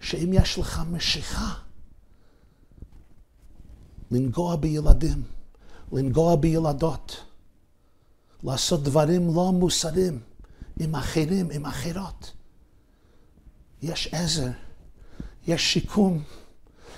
שאם 0.00 0.30
יש 0.32 0.58
לך 0.58 0.82
משיכה, 0.90 1.54
לנגוע 4.10 4.56
בילדים, 4.56 5.22
לנגוע 5.92 6.36
בילדות, 6.36 7.16
לעשות 8.44 8.82
דברים 8.82 9.34
לא 9.34 9.52
מוסריים 9.52 10.20
עם 10.80 10.94
אחרים, 10.94 11.48
עם 11.52 11.66
אחרות. 11.66 12.32
יש 13.82 14.08
עזר, 14.12 14.50
יש 15.46 15.72
שיקום, 15.72 16.22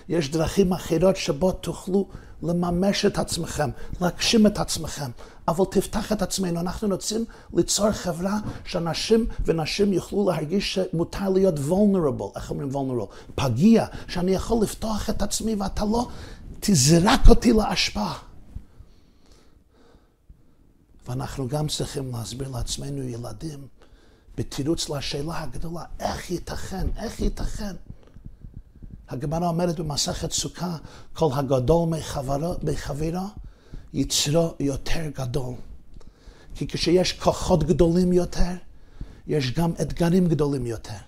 יש 0.08 0.30
דרכים 0.30 0.72
אחרות 0.72 1.16
שבו 1.16 1.52
תוכלו 1.52 2.08
לממש 2.42 3.04
את 3.04 3.18
עצמכם, 3.18 3.70
להגשים 4.00 4.46
את 4.46 4.58
עצמכם, 4.58 5.10
אבל 5.48 5.64
תפתח 5.70 6.12
את 6.12 6.22
עצמנו. 6.22 6.60
אנחנו 6.60 6.88
רוצים 6.88 7.24
ליצור 7.54 7.92
חברה 7.92 8.38
שאנשים 8.64 9.26
ונשים 9.44 9.92
יוכלו 9.92 10.30
להרגיש 10.30 10.74
שמותר 10.74 11.28
להיות 11.28 11.54
vulnerable, 11.58 12.36
איך 12.36 12.50
אומרים 12.50 12.70
vulnerable? 12.70 13.34
פגיע, 13.34 13.86
שאני 14.08 14.32
יכול 14.32 14.62
לפתוח 14.62 15.10
את 15.10 15.22
עצמי 15.22 15.54
ואתה 15.54 15.84
לא 15.84 16.08
תזרק 16.60 17.28
אותי 17.28 17.52
להשפעה. 17.52 18.25
ואנחנו 21.06 21.48
גם 21.48 21.68
צריכים 21.68 22.12
להסביר 22.12 22.48
לעצמנו, 22.48 23.02
ילדים, 23.02 23.66
בתירוץ 24.36 24.88
לשאלה 24.88 25.42
הגדולה, 25.42 25.84
איך 26.00 26.30
ייתכן, 26.30 26.86
איך 26.96 27.20
ייתכן? 27.20 27.76
הגמרא 29.08 29.48
אומרת 29.48 29.80
במסכת 29.80 30.32
סוכה, 30.32 30.76
כל 31.12 31.28
הגדול 31.34 31.88
מחברו, 31.88 32.54
מחברו, 32.62 33.26
יצרו 33.92 34.54
יותר 34.60 35.10
גדול. 35.14 35.54
כי 36.54 36.66
כשיש 36.66 37.12
כוחות 37.12 37.64
גדולים 37.64 38.12
יותר, 38.12 38.52
יש 39.26 39.52
גם 39.52 39.72
אתגרים 39.82 40.28
גדולים 40.28 40.66
יותר. 40.66 40.98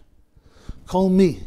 כל 0.87 1.09
מי 1.11 1.41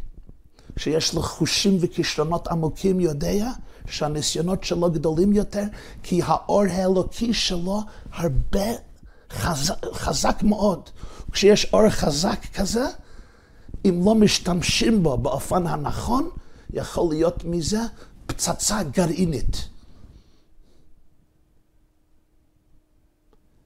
שיש 0.77 1.13
לו 1.13 1.21
חושים 1.21 1.77
וכישרונות 1.81 2.47
עמוקים 2.47 2.99
יודע 2.99 3.51
שהניסיונות 3.87 4.63
שלו 4.63 4.91
גדולים 4.91 5.33
יותר, 5.33 5.63
כי 6.03 6.21
האור 6.25 6.63
האלוקי 6.69 7.33
שלו 7.33 7.81
הרבה 8.11 8.65
חזק, 9.31 9.85
חזק 9.93 10.43
מאוד. 10.43 10.89
כשיש 11.31 11.73
אור 11.73 11.89
חזק 11.89 12.39
כזה, 12.53 12.85
אם 13.85 14.01
לא 14.05 14.15
משתמשים 14.15 15.03
בו 15.03 15.17
באופן 15.17 15.67
הנכון, 15.67 16.29
יכול 16.73 17.13
להיות 17.13 17.43
מזה 17.43 17.79
פצצה 18.25 18.83
גרעינית. 18.83 19.67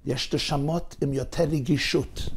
יש 0.05 0.34
נשמות 0.34 0.95
עם 1.01 1.13
יותר 1.13 1.43
רגישות, 1.43 2.30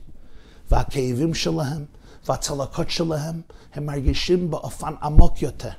והכאבים 0.71 1.35
שלהם 1.35 1.85
והצלקות 2.27 2.91
שלהם, 2.91 3.41
הם 3.75 3.87
מרגישים 3.87 4.51
באופן 4.51 4.93
עמוק 5.03 5.43
יותר. 5.43 5.71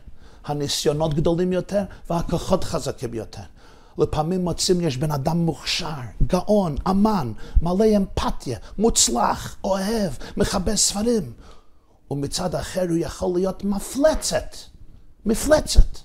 הניסיונות 0.49 1.13
גדולים 1.13 1.53
יותר 1.53 1.83
והכוחות 2.09 2.63
חזקים 2.63 3.13
יותר. 3.13 3.41
לפעמים 3.97 4.43
מוצאים 4.43 4.81
יש 4.81 4.97
בן 4.97 5.11
אדם 5.11 5.37
מוכשר, 5.37 5.99
גאון, 6.27 6.75
אמן, 6.89 7.31
מלא 7.61 7.85
אמפתיה, 7.97 8.57
מוצלח, 8.77 9.55
אוהב, 9.63 10.11
מכבה 10.37 10.75
ספרים. 10.75 11.33
ומצד 12.11 12.55
אחר 12.55 12.85
הוא 12.89 12.97
יכול 12.97 13.33
להיות 13.33 13.63
מפלצת, 13.63 14.55
מפלצת. 15.25 15.97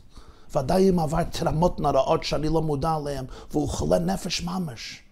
ודאי 0.57 0.91
אם 0.91 0.99
עבר 0.99 1.23
תרמות 1.23 1.81
נוראות 1.81 2.25
שאני 2.25 2.49
לא 2.49 2.63
מודע 2.63 2.93
עליהן, 2.93 3.25
והוא 3.51 3.69
חולה 3.69 3.99
נפש 3.99 4.43
ממש. 4.43 5.04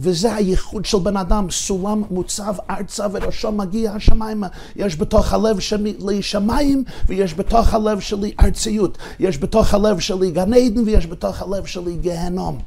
וזה 0.00 0.34
הייחוד 0.34 0.84
של 0.84 0.98
בן 0.98 1.16
אדם, 1.16 1.50
סולם 1.50 2.02
מוצב 2.10 2.54
ארצה 2.70 3.06
וראשו 3.12 3.52
מגיע 3.52 3.92
השמיימה. 3.92 4.48
יש 4.76 4.96
בתוך 4.96 5.32
הלב 5.32 5.58
שלי 5.58 6.22
שמיים 6.22 6.84
ויש 7.06 7.34
בתוך 7.34 7.74
הלב 7.74 8.00
שלי 8.00 8.34
ארציות. 8.40 8.98
יש 9.18 9.38
בתוך 9.38 9.74
הלב 9.74 9.98
שלי 9.98 10.30
גן 10.30 10.54
עדן 10.54 10.82
ויש 10.86 11.06
בתוך 11.06 11.42
הלב 11.42 11.66
שלי 11.66 11.96
גהנום. 11.96 12.58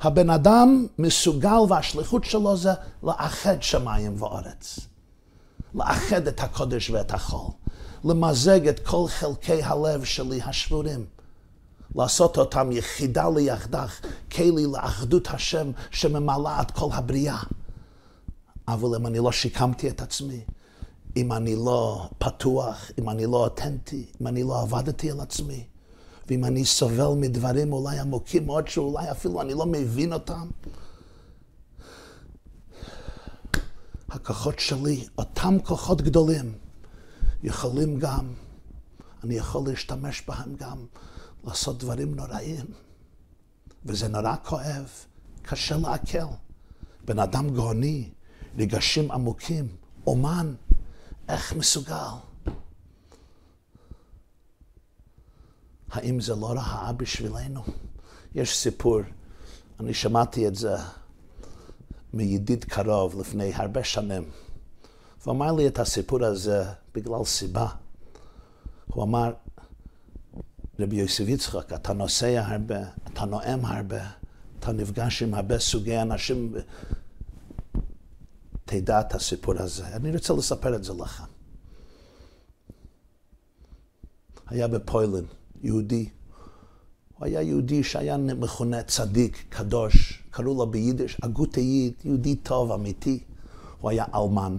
הבן 0.00 0.30
אדם 0.30 0.86
מסוגל 0.98 1.60
והשליחות 1.68 2.24
שלו 2.24 2.56
זה 2.56 2.72
לאחד 3.02 3.62
שמיים 3.62 4.22
וארץ. 4.22 4.78
לאחד 5.74 6.26
את 6.26 6.40
הקודש 6.40 6.90
ואת 6.90 7.14
החול. 7.14 7.50
למזג 8.04 8.68
את 8.68 8.80
כל 8.80 9.04
חלקי 9.08 9.62
הלב 9.62 10.04
שלי 10.04 10.40
השבורים. 10.46 11.13
לעשות 11.94 12.38
אותם 12.38 12.72
יחידה 12.72 13.28
ליחדך, 13.36 14.00
כלי 14.32 14.66
לאחדות 14.72 15.28
השם 15.30 15.70
שממלאה 15.90 16.62
את 16.62 16.70
כל 16.70 16.88
הבריאה. 16.92 17.38
אבל 18.68 18.96
אם 18.96 19.06
אני 19.06 19.18
לא 19.18 19.32
שיקמתי 19.32 19.88
את 19.88 20.00
עצמי, 20.00 20.40
אם 21.16 21.32
אני 21.32 21.56
לא 21.56 22.08
פתוח, 22.18 22.90
אם 22.98 23.10
אני 23.10 23.26
לא 23.26 23.36
אותנטי, 23.36 24.06
אם 24.20 24.26
אני 24.26 24.42
לא 24.42 24.60
עבדתי 24.60 25.10
על 25.10 25.20
עצמי, 25.20 25.64
ואם 26.28 26.44
אני 26.44 26.64
סובל 26.64 27.08
מדברים 27.16 27.72
אולי 27.72 27.98
עמוקים 27.98 28.46
מאוד, 28.46 28.68
שאולי 28.68 29.10
אפילו 29.10 29.40
אני 29.40 29.54
לא 29.54 29.66
מבין 29.66 30.12
אותם, 30.12 30.48
הכוחות 34.08 34.58
שלי, 34.58 35.06
אותם 35.18 35.56
כוחות 35.64 36.02
גדולים, 36.02 36.52
יכולים 37.42 37.98
גם, 37.98 38.26
אני 39.24 39.34
יכול 39.34 39.62
להשתמש 39.66 40.22
בהם 40.28 40.54
גם 40.54 40.78
לעשות 41.44 41.78
דברים 41.78 42.14
נוראים. 42.14 42.66
וזה 43.84 44.08
נורא 44.08 44.34
כואב, 44.44 44.88
קשה 45.42 45.76
לעכל. 45.76 46.34
בן 47.04 47.18
אדם 47.18 47.54
גאוני, 47.54 48.10
רגשים 48.58 49.10
עמוקים, 49.10 49.68
אומן, 50.06 50.54
איך 51.28 51.52
מסוגל? 51.52 52.14
האם 55.90 56.20
זה 56.20 56.34
לא 56.34 56.46
רעה 56.46 56.92
בשבילנו? 56.92 57.62
יש 58.34 58.56
סיפור, 58.56 59.00
אני 59.80 59.94
שמעתי 59.94 60.48
את 60.48 60.54
זה 60.54 60.76
מידיד 62.12 62.64
קרוב 62.64 63.20
לפני 63.20 63.54
הרבה 63.54 63.84
שנים. 63.84 64.30
והוא 65.22 65.34
אמר 65.34 65.52
לי 65.52 65.68
את 65.68 65.78
הסיפור 65.78 66.24
הזה 66.24 66.64
בגלל 66.94 67.24
סיבה. 67.24 67.68
הוא 68.86 69.04
אמר, 69.04 69.32
רבי 70.78 70.96
יוסף 70.96 71.24
יצחק, 71.28 71.72
אתה 71.72 71.92
נוסע 71.92 72.42
הרבה, 72.46 72.78
אתה 73.12 73.24
נואם 73.24 73.64
הרבה, 73.64 74.10
אתה 74.58 74.72
נפגש 74.72 75.22
עם 75.22 75.34
הרבה 75.34 75.58
סוגי 75.58 75.98
אנשים, 75.98 76.54
תדע 78.64 79.00
את 79.00 79.14
הסיפור 79.14 79.54
הזה. 79.58 79.86
אני 79.86 80.12
רוצה 80.12 80.34
לספר 80.34 80.74
את 80.76 80.84
זה 80.84 80.92
לך. 80.92 81.24
היה 84.46 84.68
בפוילן, 84.68 85.24
יהודי. 85.62 86.08
הוא 87.18 87.26
היה 87.26 87.42
יהודי 87.42 87.82
שהיה 87.82 88.16
מכונה 88.16 88.82
צדיק, 88.82 89.44
קדוש, 89.48 90.22
קראו 90.30 90.54
לו 90.54 90.70
ביידיש 90.70 91.16
אגותאיד, 91.20 91.92
יהודי 92.04 92.36
טוב, 92.36 92.72
אמיתי. 92.72 93.22
הוא 93.80 93.90
היה 93.90 94.04
אלמן, 94.14 94.56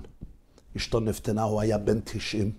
אשתו 0.78 1.00
נפטרה, 1.00 1.44
הוא 1.44 1.62
היה 1.62 1.78
בן 1.78 2.00
90. 2.04 2.52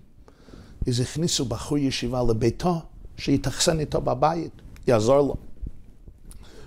אז 0.87 0.99
הכניסו 0.99 1.45
בחור 1.45 1.77
ישיבה 1.77 2.23
לביתו, 2.29 2.81
שיתאכסן 3.17 3.79
איתו 3.79 4.01
בבית, 4.01 4.51
יעזור 4.87 5.17
לו. 5.17 5.35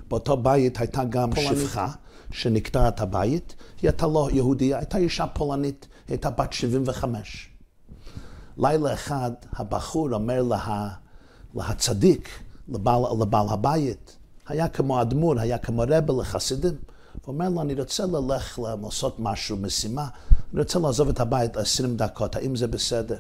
באותו 0.09 0.37
בית 0.37 0.81
הייתה 0.81 1.05
גם 1.05 1.35
פולנית. 1.35 1.59
שפחה 1.59 1.89
שנקטעה 2.31 2.89
את 2.89 3.01
הבית, 3.01 3.55
היא 3.83 3.91
הייתה 3.91 4.07
לא 4.07 4.29
יהודייה, 4.33 4.79
הייתה 4.79 4.99
אישה 4.99 5.27
פולנית, 5.27 5.89
היא 6.09 6.15
הייתה 6.15 6.31
בת 6.31 6.53
75. 6.53 7.49
לילה 8.57 8.93
אחד 8.93 9.31
הבחור 9.53 10.13
אומר 10.13 10.43
לה, 10.43 10.89
להצדיק, 11.55 12.29
לבעל, 12.69 13.03
לבעל 13.21 13.47
הבית, 13.49 14.17
היה 14.47 14.69
כמו 14.69 15.03
אדמו"ר, 15.03 15.41
היה 15.41 15.59
כמו 15.59 15.85
רבל 15.89 16.21
לחסידים, 16.21 16.75
הוא 17.25 17.33
אומר 17.33 17.49
לו, 17.49 17.61
אני 17.61 17.75
רוצה 17.75 18.07
ללך 18.07 18.59
לעשות 18.83 19.17
משהו, 19.19 19.57
משימה, 19.57 20.09
אני 20.53 20.61
רוצה 20.61 20.79
לעזוב 20.79 21.09
את 21.09 21.21
הבית 21.21 21.57
20 21.57 21.97
דקות, 21.97 22.37
האם 22.37 22.57
זה 22.57 22.67
בסדר? 22.67 23.17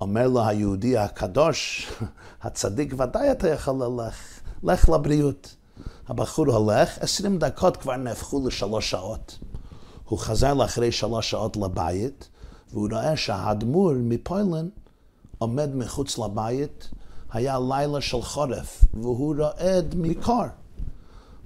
אומר 0.00 0.28
לו 0.28 0.44
היהודי 0.44 0.98
הקדוש, 0.98 1.90
הצדיק, 2.42 2.94
ודאי 2.98 3.30
אתה 3.32 3.48
יכול 3.48 3.74
ללך, 3.74 4.40
לך 4.62 4.88
לבריאות. 4.88 5.54
הבחור 6.08 6.46
הולך, 6.46 6.98
עשרים 6.98 7.38
דקות 7.38 7.76
כבר 7.76 7.96
נהפכו 7.96 8.46
לשלוש 8.46 8.90
שעות. 8.90 9.38
הוא 10.04 10.18
חזר 10.18 10.54
לאחרי 10.54 10.92
שלוש 10.92 11.30
שעות 11.30 11.56
לבית, 11.56 12.28
והוא 12.72 12.88
רואה 12.90 13.16
שהאדמו"ר 13.16 13.92
מפוילן 13.96 14.68
עומד 15.38 15.76
מחוץ 15.76 16.18
לבית, 16.18 16.88
היה 17.32 17.58
לילה 17.68 18.00
של 18.00 18.22
חורף, 18.22 18.84
והוא 18.94 19.36
רועד 19.38 19.94
מקור. 19.98 20.44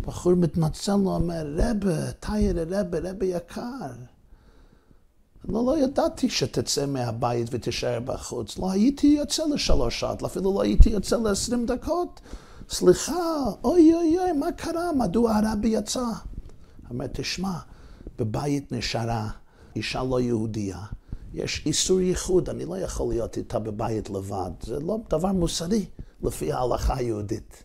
בחור 0.00 0.34
מתנצל, 0.34 0.92
הוא 0.92 1.14
אומר, 1.14 1.46
רבה, 1.56 2.12
תאיר 2.12 2.56
רבה, 2.68 2.98
רבה 2.98 3.26
יקר. 3.26 3.90
לא, 5.48 5.64
לא 5.66 5.78
ידעתי 5.78 6.30
שתצא 6.30 6.86
מהבית 6.86 7.48
ותישאר 7.50 8.00
בחוץ. 8.00 8.58
לא 8.58 8.70
הייתי 8.70 9.06
יוצא 9.06 9.42
לשלוש 9.46 10.00
שעות, 10.00 10.22
אפילו 10.22 10.54
לא 10.54 10.62
הייתי 10.62 10.90
יוצא 10.90 11.16
לעשרים 11.16 11.66
דקות. 11.66 12.20
סליחה, 12.70 13.44
אוי 13.64 13.94
אוי 13.94 14.18
אוי, 14.18 14.32
מה 14.32 14.52
קרה? 14.52 14.92
מדוע 14.92 15.36
הרבי 15.36 15.68
יצא? 15.68 16.04
אומר, 16.90 17.06
תשמע, 17.06 17.58
בבית 18.18 18.72
נשארה 18.72 19.28
אישה 19.76 20.02
לא 20.02 20.20
יהודייה, 20.20 20.78
יש 21.34 21.62
איסור 21.66 22.00
ייחוד, 22.00 22.48
אני 22.48 22.64
לא 22.64 22.78
יכול 22.78 23.08
להיות 23.08 23.36
איתה 23.36 23.58
בבית 23.58 24.10
לבד. 24.10 24.50
זה 24.62 24.80
לא 24.80 24.98
דבר 25.10 25.32
מוסרי 25.32 25.86
לפי 26.22 26.52
ההלכה 26.52 26.96
היהודית. 26.96 27.64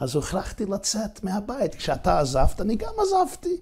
אז 0.00 0.14
הוכרחתי 0.14 0.66
לצאת 0.66 1.24
מהבית. 1.24 1.74
כשאתה 1.74 2.20
עזבת, 2.20 2.60
אני 2.60 2.76
גם 2.76 2.92
עזבתי. 2.98 3.60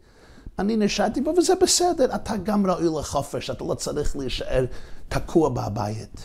אני 0.59 0.77
נשארתי 0.77 1.21
בו, 1.21 1.31
וזה 1.39 1.55
בסדר. 1.63 2.15
אתה 2.15 2.37
גם 2.37 2.67
ראוי 2.67 3.01
לחופש, 3.01 3.51
אתה 3.51 3.65
לא 3.65 3.75
צריך 3.75 4.17
להישאר 4.17 4.65
תקוע 5.09 5.49
בבית. 5.49 6.21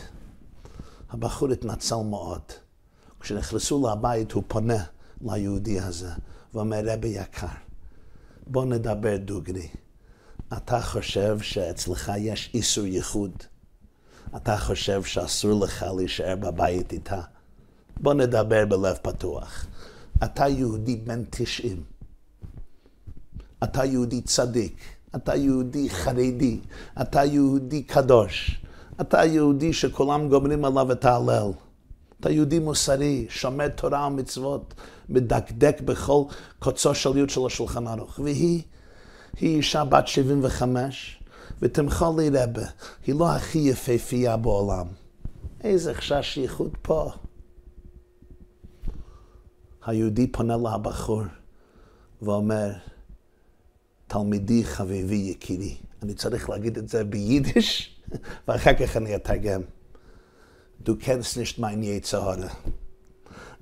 הבחור 1.10 1.52
התנצל 1.52 1.96
מאוד. 1.96 2.42
כשנכנסו 3.20 3.88
לבית, 3.88 4.32
הוא 4.32 4.42
פונה 4.48 4.84
ליהודי 5.20 5.80
הזה, 5.80 6.10
ואומר, 6.54 6.80
רבי 6.84 7.08
יקר, 7.08 7.46
בוא 8.46 8.64
נדבר 8.64 9.16
דוגרי. 9.16 9.68
אתה 10.56 10.80
חושב 10.80 11.38
שאצלך 11.40 12.12
יש 12.18 12.50
איסור 12.54 12.86
ייחוד? 12.86 13.32
אתה 14.36 14.56
חושב 14.56 15.02
שאסור 15.02 15.64
לך 15.64 15.86
להישאר 15.96 16.36
בבית 16.36 16.92
איתה? 16.92 17.20
בוא 18.00 18.14
נדבר 18.14 18.66
בלב 18.66 18.96
פתוח. 19.02 19.66
אתה 20.24 20.48
יהודי 20.48 20.96
בן 20.96 21.24
תשעים. 21.30 21.97
אתה 23.64 23.84
יהודי 23.84 24.20
צדיק. 24.20 24.76
אתה 25.16 25.36
יהודי 25.36 25.90
חרדי. 25.90 26.60
אתה 27.02 27.24
יהודי 27.24 27.82
קדוש. 27.82 28.60
אתה 29.00 29.24
יהודי 29.24 29.72
שכולם 29.72 30.28
גומרים 30.28 30.64
עליו 30.64 30.92
את 30.92 31.04
ההלל. 31.04 31.50
אתה 32.20 32.30
יהודי 32.30 32.58
מוסרי, 32.58 33.26
שומר 33.28 33.68
תורה 33.68 34.06
ומצוות, 34.06 34.74
מדקדק 35.08 35.80
בכל 35.80 36.22
קוצו 36.58 36.94
של 36.94 37.16
יוד 37.16 37.30
של 37.30 37.40
השולחן 37.46 37.86
ערוך. 37.86 38.18
והיא, 38.18 38.62
היא 39.40 39.56
אישה 39.56 39.84
בת 39.84 40.08
75, 40.08 41.22
ותמכה 41.62 42.10
לי 42.16 42.28
רבה, 42.28 42.62
היא 43.06 43.14
לא 43.14 43.30
הכי 43.30 43.58
יפהפייה 43.58 44.36
בעולם. 44.36 44.86
איזה 45.60 45.94
חשש 45.94 46.36
ייחוד 46.36 46.76
פה. 46.82 47.10
היהודי 49.86 50.26
פונה 50.26 50.56
לבחור 50.56 51.22
ואומר, 52.22 52.72
תלמידי 54.08 54.64
חביבי 54.64 55.16
יקירי. 55.16 55.76
אני 56.02 56.14
צריך 56.14 56.50
להגיד 56.50 56.78
את 56.78 56.88
זה 56.88 57.04
ביידיש, 57.04 58.00
ואחר 58.48 58.74
כך 58.74 58.96
אני 58.96 59.16
אתרגם. 59.16 59.60
Du 60.84 60.96
kennst 60.96 61.36
nicht 61.36 61.58
mein 61.58 61.82
Jezahara. 61.82 62.50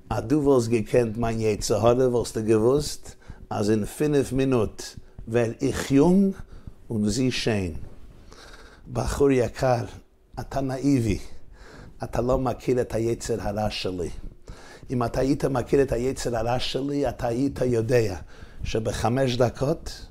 Ah, 0.07 0.21
du 0.21 0.45
willst 0.45 0.69
gekannt 0.69 1.17
mein 1.17 1.39
Jezahara, 1.39 2.13
willst 2.13 2.35
du 2.35 2.43
gewusst, 2.43 3.17
als 3.49 3.67
in 3.69 3.85
fünf 3.85 4.31
Minuten 4.31 4.83
wär 5.25 5.55
ich 5.59 5.89
jung 5.89 6.35
und 6.87 7.09
sie 7.09 7.31
schön. 7.31 7.75
בחור 8.93 9.31
יקר, 9.31 9.85
אתה 10.39 10.61
נאיבי, 10.61 11.19
אתה 12.03 12.21
לא 12.21 12.39
מכיר 12.39 12.81
את 12.81 12.93
היצר 12.93 13.41
הרע 13.41 13.69
שלי. 13.69 14.09
אם 14.89 15.03
אתה 15.03 15.19
היית 15.19 15.45
מכיר 15.45 15.81
את 15.81 15.91
היצר 15.91 16.37
הרע 16.37 16.59
שלי, 16.59 17.09
אתה 17.09 17.27
היית 17.27 17.59
יודע 17.61 18.17
שבחמש 18.63 19.37
דקות 19.37 20.07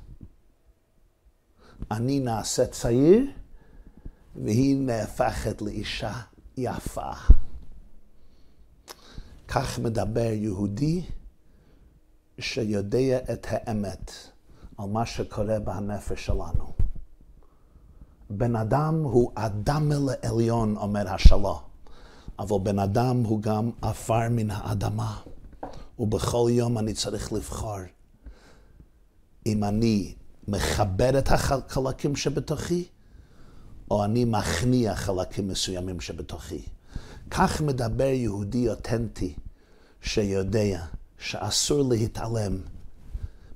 אני 1.91 2.21
נעשה 2.21 2.67
צעיר 2.67 3.27
והיא 4.37 4.77
נהפכת 4.77 5.63
לאישה 5.63 6.13
יפה. 6.57 7.13
כך 9.49 9.79
מדבר 9.79 10.33
יהודי 10.33 11.03
שיודע 12.39 13.19
את 13.33 13.47
האמת 13.51 14.13
על 14.79 14.89
מה 14.89 15.07
שקורה 15.07 15.59
בנפש 15.59 16.27
שלנו. 16.27 16.73
בן 18.31 18.57
אדם 18.57 19.03
הוא 19.03 19.33
אדם 19.35 19.93
לעליון, 19.93 20.77
אומר 20.77 21.09
השלום. 21.09 21.59
אבל 22.39 22.59
בן 22.63 22.79
אדם 22.79 23.23
הוא 23.25 23.43
גם 23.43 23.71
עפר 23.83 24.29
מן 24.31 24.51
האדמה, 24.51 25.21
ובכל 25.99 26.49
יום 26.51 26.79
אני 26.79 26.95
צריך 26.95 27.33
לבחור 27.33 27.79
אם 29.47 29.65
אני 29.65 30.15
מחבר 30.49 31.19
את 31.19 31.29
החלקים 31.29 32.17
שבתוכי, 32.17 32.85
או 33.91 34.05
אני 34.05 34.25
מכניע 34.25 34.95
חלקים 34.95 35.49
מסוימים 35.49 36.01
שבתוכי. 36.01 36.63
כך 37.31 37.61
מדבר 37.61 38.05
יהודי 38.05 38.69
אותנטי 38.69 39.35
שיודע 40.01 40.85
שאסור 41.19 41.89
להתעלם 41.89 42.59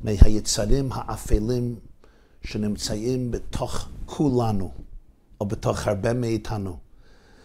מהיצרים 0.03 0.89
האפלים 0.93 1.77
שנמצאים 2.43 3.31
בתוך 3.31 3.89
כולנו, 4.07 4.73
או 5.41 5.47
בתוך 5.47 5.87
הרבה 5.87 6.13
מאיתנו. 6.13 6.79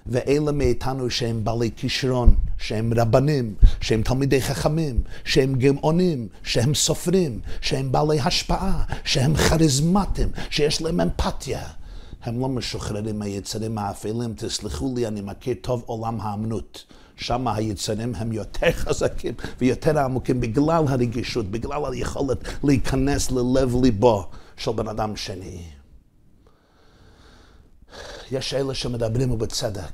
ואלה 0.07 0.51
מאיתנו 0.51 1.09
שהם 1.09 1.43
בעלי 1.43 1.69
כישרון, 1.75 2.35
שהם 2.57 2.93
רבנים, 2.95 3.55
שהם 3.81 4.01
תלמידי 4.01 4.41
חכמים, 4.41 5.01
שהם 5.23 5.55
גאונים, 5.55 6.27
שהם 6.43 6.73
סופרים, 6.73 7.39
שהם 7.61 7.91
בעלי 7.91 8.19
השפעה, 8.19 8.83
שהם 9.03 9.35
כריזמטיים, 9.35 10.29
שיש 10.49 10.81
להם 10.81 11.01
אמפתיה. 11.01 11.61
הם 12.23 12.39
לא 12.39 12.49
משוחררים 12.49 13.19
מהיצרים 13.19 13.77
האפלים, 13.77 14.33
תסלחו 14.37 14.93
לי, 14.95 15.07
אני 15.07 15.21
מכיר 15.21 15.55
טוב 15.61 15.83
עולם 15.85 16.21
האמנות. 16.21 16.85
שם 17.17 17.47
היצרים 17.47 18.15
הם 18.15 18.31
יותר 18.31 18.71
חזקים 18.71 19.33
ויותר 19.59 19.99
עמוקים 19.99 20.41
בגלל 20.41 20.83
הרגישות, 20.87 21.51
בגלל 21.51 21.81
היכולת 21.91 22.37
להיכנס 22.63 23.31
ללב 23.31 23.75
ליבו 23.83 24.25
של 24.57 24.71
בן 24.71 24.87
אדם 24.87 25.15
שני. 25.15 25.61
יש 28.35 28.53
אלה 28.53 28.73
שמדברים 28.73 29.31
ובצדק 29.31 29.93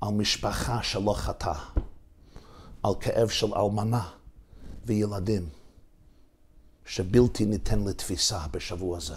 על 0.00 0.08
משפחה 0.08 0.82
שלא 0.82 1.14
חטא, 1.16 1.52
על 2.82 2.92
כאב 3.00 3.28
של 3.28 3.54
אלמנה 3.54 4.08
וילדים, 4.86 5.48
שבלתי 6.84 7.44
ניתן 7.44 7.84
לתפיסה 7.84 8.38
בשבוע 8.50 8.96
הזה. 8.96 9.14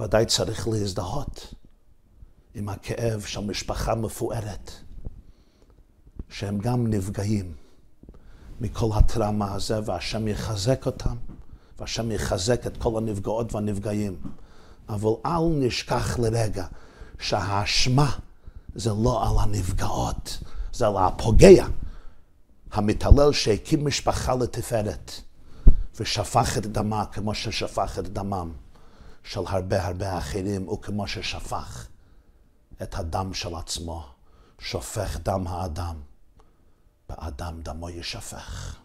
ודאי 0.00 0.26
צריך 0.26 0.68
להזדהות 0.68 1.54
עם 2.54 2.68
הכאב 2.68 3.20
של 3.20 3.40
משפחה 3.40 3.94
מפוארת, 3.94 4.70
שהם 6.28 6.58
גם 6.58 6.86
נפגעים 6.86 7.54
מכל 8.60 8.90
הטראומה 8.94 9.54
הזה, 9.54 9.80
והשם 9.84 10.28
יחזק 10.28 10.86
אותם, 10.86 11.16
והשם 11.78 12.10
יחזק 12.10 12.66
את 12.66 12.76
כל 12.76 12.98
הנפגעות 12.98 13.54
והנפגעים. 13.54 14.20
אבל 14.88 15.10
אל 15.26 15.66
נשכח 15.66 16.18
לרגע 16.18 16.66
שהאשמה 17.18 18.18
זה 18.74 18.90
לא 18.90 19.28
על 19.28 19.36
הנפגעות, 19.38 20.38
זה 20.72 20.86
על 20.86 20.96
הפוגע, 20.96 21.66
המתעלל 22.72 23.32
שהקים 23.32 23.86
משפחה 23.86 24.34
לתפארת 24.34 25.12
ושפך 26.00 26.58
את 26.58 26.66
דמה 26.66 27.06
כמו 27.06 27.34
ששפך 27.34 27.98
את 27.98 28.12
דמם 28.12 28.52
של 29.22 29.40
הרבה 29.46 29.86
הרבה 29.86 30.18
אחרים, 30.18 30.68
וכמו 30.68 31.08
ששפך 31.08 31.86
את 32.82 32.94
הדם 32.94 33.34
של 33.34 33.54
עצמו, 33.54 34.06
שופך 34.58 35.18
דם 35.22 35.46
האדם, 35.46 35.96
באדם 37.08 37.62
דמו 37.62 37.90
ישפך. 37.90 38.76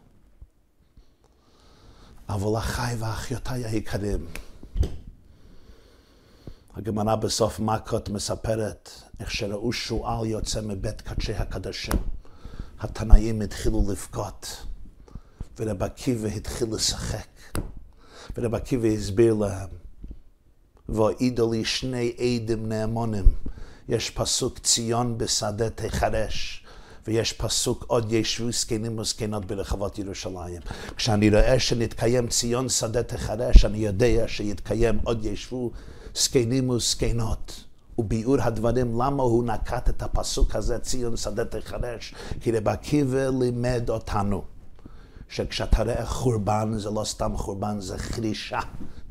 אבל 2.29 2.57
אחיי 2.57 2.95
ואחיותיי 2.95 3.65
היקרים, 3.65 4.27
הגמרא 6.75 7.15
בסוף 7.15 7.59
מכות 7.59 8.09
מספרת 8.09 8.89
איך 9.19 9.31
שראו 9.31 9.73
שועל 9.73 10.25
יוצא 10.25 10.61
מבית 10.61 11.01
קדשי 11.01 11.33
הקדשים. 11.33 11.95
התנאים 12.79 13.41
התחילו 13.41 13.83
לבכות, 13.89 14.65
ורב 15.59 15.83
עקיבא 15.83 16.27
התחיל 16.27 16.67
לשחק. 16.71 17.27
ורב 18.37 18.55
עקיבא 18.55 18.87
הסביר 18.87 19.33
להם, 19.33 19.69
והעידו 20.89 21.51
לי 21.51 21.65
שני 21.65 22.13
עדים 22.17 22.69
נאמונים. 22.69 23.33
יש 23.89 24.09
פסוק 24.09 24.59
ציון 24.59 25.17
בשדה 25.17 25.69
תחרש. 25.69 26.65
ויש 27.07 27.33
פסוק 27.33 27.85
עוד 27.87 28.13
ישבו 28.13 28.51
זקנים 28.51 28.99
וזקנות 28.99 29.45
ברחבות 29.45 29.99
ירושלים. 29.99 30.61
כשאני 30.95 31.29
רואה 31.29 31.59
שנתקיים 31.59 32.27
ציון 32.27 32.69
שדה 32.69 33.03
תחרש, 33.03 33.65
אני 33.65 33.77
יודע 33.77 34.27
שיתקיים 34.27 34.99
עוד 35.03 35.25
ישבו 35.25 35.71
זקנים 36.15 36.69
וזקנות. 36.69 37.63
וביאור 37.97 38.41
הדברים, 38.41 39.01
למה 39.01 39.23
הוא 39.23 39.43
נקט 39.43 39.89
את 39.89 40.03
הפסוק 40.03 40.55
הזה, 40.55 40.79
ציון 40.79 41.17
שדה 41.17 41.45
תחרש? 41.45 42.13
כי 42.41 42.51
רב 42.51 42.67
עקיבא 42.67 43.29
לימד 43.39 43.89
אותנו 43.89 44.43
שכשאתה 45.29 45.83
רואה 45.83 46.05
חורבן, 46.05 46.73
זה 46.77 46.89
לא 46.89 47.03
סתם 47.03 47.37
חורבן, 47.37 47.79
זה 47.79 47.97
חרישה. 47.97 48.59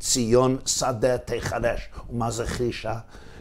ציון 0.01 0.57
שדה 0.67 1.19
תחרש. 1.19 1.89
ומה 2.11 2.31
זה 2.31 2.47
חרישה? 2.47 2.99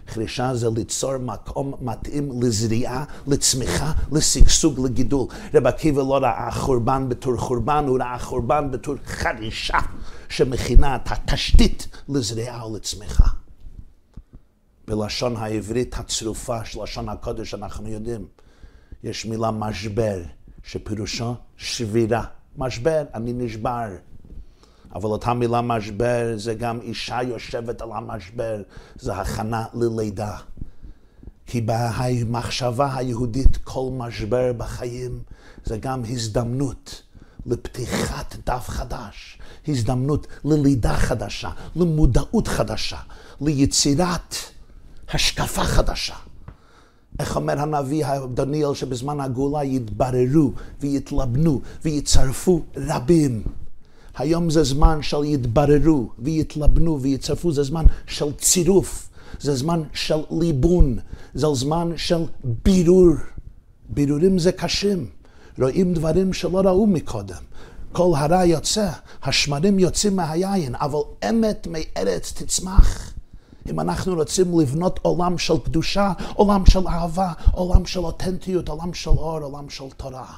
חרישה 0.07 0.55
זה 0.55 0.67
ליצור 0.75 1.17
מקום 1.17 1.73
מתאים 1.81 2.41
לזריעה, 2.41 3.03
לצמיחה, 3.27 3.91
לשגשוג, 4.11 4.79
לגידול. 4.85 5.27
רב 5.53 5.67
עקיבא 5.67 6.01
לא 6.01 6.17
ראה 6.17 6.51
חורבן 6.51 7.09
בתור 7.09 7.37
חורבן, 7.37 7.85
הוא 7.87 7.99
ראה 7.99 8.19
חורבן 8.19 8.71
בתור 8.71 8.95
חרישה 9.05 9.79
שמכינה 10.29 10.95
את 10.95 11.11
התשתית 11.11 11.87
לזריעה 12.09 12.67
ולצמיחה. 12.67 13.27
בלשון 14.89 15.35
העברית 15.37 15.95
הצרופה 15.97 16.65
של 16.65 16.83
לשון 16.83 17.09
הקודש 17.09 17.53
אנחנו 17.53 17.89
יודעים, 17.89 18.25
יש 19.03 19.25
מילה 19.25 19.51
משבר, 19.51 20.21
שפירושו 20.63 21.35
שבירה. 21.57 22.23
משבר, 22.57 23.03
אני 23.13 23.33
נשבר. 23.33 23.87
אבל 24.95 25.05
אותה 25.09 25.33
מילה 25.33 25.61
משבר 25.61 26.33
זה 26.37 26.53
גם 26.53 26.81
אישה 26.81 27.23
יושבת 27.23 27.81
על 27.81 27.89
המשבר, 27.91 28.61
זה 28.99 29.15
הכנה 29.15 29.65
ללידה. 29.73 30.37
כי 31.45 31.61
במחשבה 31.65 32.95
היהודית 32.95 33.57
כל 33.63 33.89
משבר 33.93 34.53
בחיים 34.53 35.19
זה 35.63 35.77
גם 35.77 36.01
הזדמנות 36.09 37.01
לפתיחת 37.45 38.35
דף 38.45 38.65
חדש, 38.67 39.39
הזדמנות 39.67 40.27
ללידה 40.45 40.93
חדשה, 40.93 41.49
למודעות 41.75 42.47
חדשה, 42.47 42.99
ליצירת 43.41 44.35
השקפה 45.13 45.63
חדשה. 45.63 46.15
איך 47.19 47.35
אומר 47.35 47.59
הנביא 47.59 48.05
דניאל 48.33 48.73
שבזמן 48.73 49.19
הגאולה 49.19 49.63
יתבררו 49.63 50.51
ויתלבנו 50.79 51.61
ויצרפו 51.85 52.61
רבים. 52.77 53.43
היום 54.17 54.49
זה 54.49 54.63
זמן 54.63 55.01
של 55.01 55.23
יתבררו 55.23 56.09
ויתלבנו 56.19 57.01
ויצרפו, 57.01 57.51
זה 57.51 57.63
זמן 57.63 57.85
של 58.07 58.31
צירוף, 58.33 59.09
זה 59.39 59.55
זמן 59.55 59.81
של 59.93 60.19
ליבון, 60.31 60.99
זה 61.33 61.47
זמן 61.53 61.91
של 61.95 62.23
בירור. 62.63 63.13
בירורים 63.89 64.39
זה 64.39 64.51
קשים, 64.51 65.05
רואים 65.59 65.93
דברים 65.93 66.33
שלא 66.33 66.59
ראו 66.59 66.87
מקודם. 66.87 67.43
כל 67.91 68.11
הרע 68.15 68.45
יוצא, 68.45 68.89
השמרים 69.23 69.79
יוצאים 69.79 70.15
מהיין, 70.15 70.75
אבל 70.75 70.99
אמת 71.29 71.67
מארץ 71.67 72.33
תצמח. 72.35 73.08
אם 73.69 73.79
אנחנו 73.79 74.15
רוצים 74.15 74.59
לבנות 74.59 74.99
עולם 75.01 75.37
של 75.37 75.59
קדושה, 75.59 76.11
עולם 76.33 76.65
של 76.65 76.87
אהבה, 76.87 77.33
עולם 77.51 77.85
של 77.85 77.99
אותנטיות, 77.99 78.69
עולם 78.69 78.93
של 78.93 79.09
אור, 79.09 79.39
עולם 79.39 79.69
של 79.69 79.89
תורה. 79.97 80.33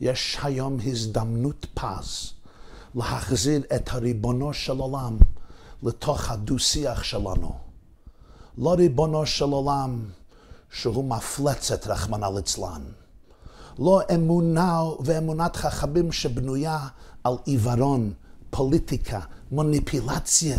יש 0.00 0.38
היום 0.42 0.78
הזדמנות 0.86 1.66
פז 1.74 2.32
להחזיר 2.94 3.62
את 3.74 3.88
הריבונו 3.92 4.52
של 4.52 4.78
עולם 4.78 5.16
לתוך 5.82 6.30
הדו-שיח 6.30 7.02
שלנו. 7.02 7.52
לא 8.58 8.74
ריבונו 8.74 9.26
של 9.26 9.44
עולם 9.44 10.04
שהוא 10.70 11.04
מפלצת, 11.04 11.86
רחמנא 11.86 12.26
ליצלן. 12.34 12.82
לא 13.78 14.00
אמונה 14.14 14.82
ואמונת 15.00 15.56
חכמים 15.56 16.12
שבנויה 16.12 16.78
על 17.24 17.34
עיוורון, 17.44 18.12
פוליטיקה, 18.50 19.20
מוניפילציה. 19.52 20.58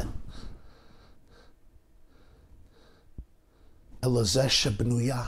אלא 4.03 4.23
זה 4.23 4.49
שבנויה 4.49 5.23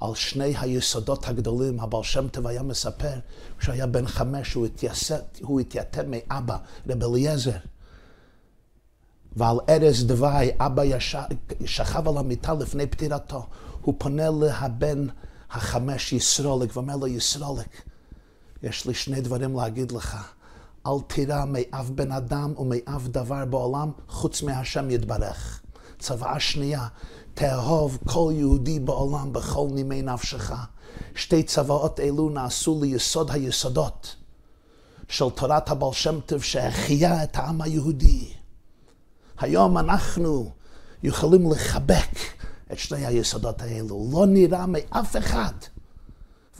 על 0.00 0.14
שני 0.14 0.54
היסודות 0.60 1.28
הגדולים. 1.28 1.80
הבעל 1.80 2.02
שם 2.02 2.28
טוב 2.28 2.46
היה 2.46 2.62
מספר, 2.62 3.14
כשהיה 3.58 3.86
בן 3.86 4.06
חמש 4.06 4.54
הוא, 4.54 4.66
התייסט, 4.66 5.40
הוא 5.40 5.60
התייתם 5.60 6.10
מאבא, 6.10 6.56
רב 6.88 7.02
אליעזר. 7.02 7.56
ועל 9.36 9.56
ערש 9.66 10.00
דווי, 10.00 10.50
אבא 10.58 10.84
ישב, 10.84 11.18
שכב 11.64 12.08
על 12.08 12.18
המיטה 12.18 12.54
לפני 12.54 12.86
פטירתו. 12.86 13.46
הוא 13.82 13.94
פונה 13.98 14.30
לבן 14.30 15.06
החמש 15.50 16.12
ישרולק 16.12 16.76
ואומר 16.76 16.96
לו, 16.96 17.06
ישרולק, 17.06 17.82
יש 18.62 18.86
לי 18.86 18.94
שני 18.94 19.20
דברים 19.20 19.56
להגיד 19.56 19.92
לך. 19.92 20.16
אל 20.86 21.00
תירא 21.06 21.44
מאף 21.44 21.90
בן 21.90 22.12
אדם 22.12 22.54
ומאף 22.58 23.08
דבר 23.08 23.44
בעולם 23.44 23.90
חוץ 24.08 24.42
מהשם 24.42 24.90
יתברך. 24.90 25.60
צוואה 25.98 26.40
שנייה, 26.40 26.86
תאהוב 27.34 27.98
כל 28.06 28.32
יהודי 28.34 28.80
בעולם 28.80 29.32
בכל 29.32 29.68
נימי 29.72 30.02
נפשך. 30.02 30.52
שתי 31.14 31.42
צוואות 31.42 32.00
אלו 32.00 32.28
נעשו 32.28 32.80
ליסוד 32.82 33.30
היסודות 33.30 34.16
של 35.08 35.30
תורת 35.30 35.68
הבעל 35.68 35.92
שם 35.92 36.20
טוב 36.20 36.42
שהחיה 36.42 37.24
את 37.24 37.36
העם 37.36 37.62
היהודי. 37.62 38.32
היום 39.38 39.78
אנחנו 39.78 40.50
יכולים 41.02 41.50
לחבק 41.52 42.16
את 42.72 42.78
שני 42.78 43.06
היסודות 43.06 43.62
האלו. 43.62 44.08
לא 44.12 44.26
נראה 44.26 44.66
מאף 44.66 45.16
אחד 45.16 45.52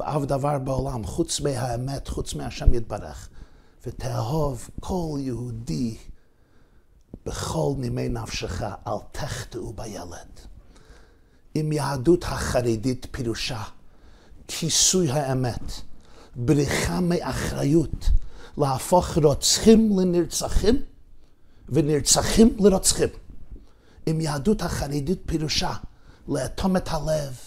ואף 0.00 0.22
דבר 0.22 0.58
בעולם 0.58 1.04
חוץ 1.04 1.40
מהאמת, 1.40 2.08
חוץ 2.08 2.34
מהשם 2.34 2.74
יתברך. 2.74 3.28
ותאהוב 3.86 4.68
כל 4.80 5.18
יהודי 5.18 5.96
בכל 7.26 7.72
נימי 7.78 8.08
נפשך, 8.08 8.62
אל 8.62 8.98
תחטאו 9.12 9.72
בילד. 9.72 10.51
עם 11.54 11.72
יהדות 11.72 12.24
החרדית 12.24 13.06
פירושה 13.10 13.62
כיסוי 14.48 15.10
האמת, 15.10 15.72
בריחה 16.36 17.00
מאחריות, 17.00 18.10
להפוך 18.58 19.18
רוצחים 19.18 19.98
לנרצחים 19.98 20.82
ונרצחים 21.68 22.56
לרוצחים. 22.60 23.08
עם 24.06 24.20
יהדות 24.20 24.62
החרדית 24.62 25.18
פירושה 25.26 25.74
לאטום 26.28 26.76
את 26.76 26.88
הלב, 26.88 27.38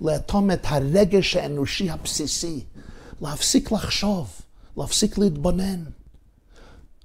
לאטום 0.00 0.50
את 0.50 0.60
הרגש 0.64 1.36
האנושי 1.36 1.90
הבסיסי, 1.90 2.64
להפסיק 3.20 3.72
לחשוב, 3.72 4.30
להפסיק 4.76 5.18
להתבונן. 5.18 5.84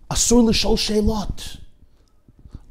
אסור 0.09 0.49
לשאול 0.49 0.77
שאלות. 0.77 1.41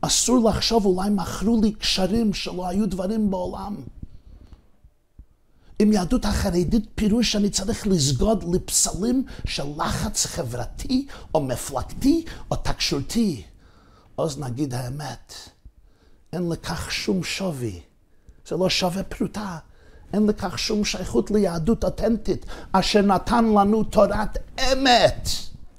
אסור 0.01 0.49
לחשוב 0.49 0.86
אולי 0.86 1.11
מכרו 1.11 1.61
לי 1.62 1.72
קשרים 1.72 2.34
שלא 2.34 2.68
היו 2.68 2.88
דברים 2.88 3.30
בעולם. 3.30 3.76
עם 5.78 5.92
יהדות 5.92 6.24
החרדית 6.24 6.84
פירוש 6.94 7.32
שאני 7.32 7.51
צריך 7.51 7.86
לסגוד 7.86 8.44
לפסלים 8.55 9.24
של 9.47 9.64
לחץ 9.76 10.26
חברתי 10.26 11.07
או 11.34 11.40
מפלגתי 11.40 12.24
או 12.51 12.57
תקשורתי. 12.57 13.42
אז 14.18 14.38
נגיד 14.38 14.74
האמת, 14.74 15.34
אין 16.32 16.49
לכך 16.49 16.92
שום 16.92 17.24
שווי, 17.24 17.80
זה 18.49 18.57
לא 18.57 18.70
שווה 18.70 19.03
פרוטה. 19.03 19.59
אין 20.12 20.26
לכך 20.26 20.59
שום 20.59 20.84
שייכות 20.84 21.30
ליהדות 21.30 21.84
אותנטית, 21.84 22.47
אשר 22.72 23.03
נתן 23.03 23.44
לנו 23.44 23.84
תורת 23.84 24.36
אמת, 24.72 25.28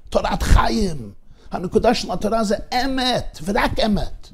תורת 0.10 0.44
חיים. 0.44 1.12
הנקודה 1.52 1.94
של 1.94 2.12
התורה 2.12 2.44
זה 2.44 2.56
אמת, 2.86 3.40
ורק 3.44 3.80
אמת. 3.86 4.28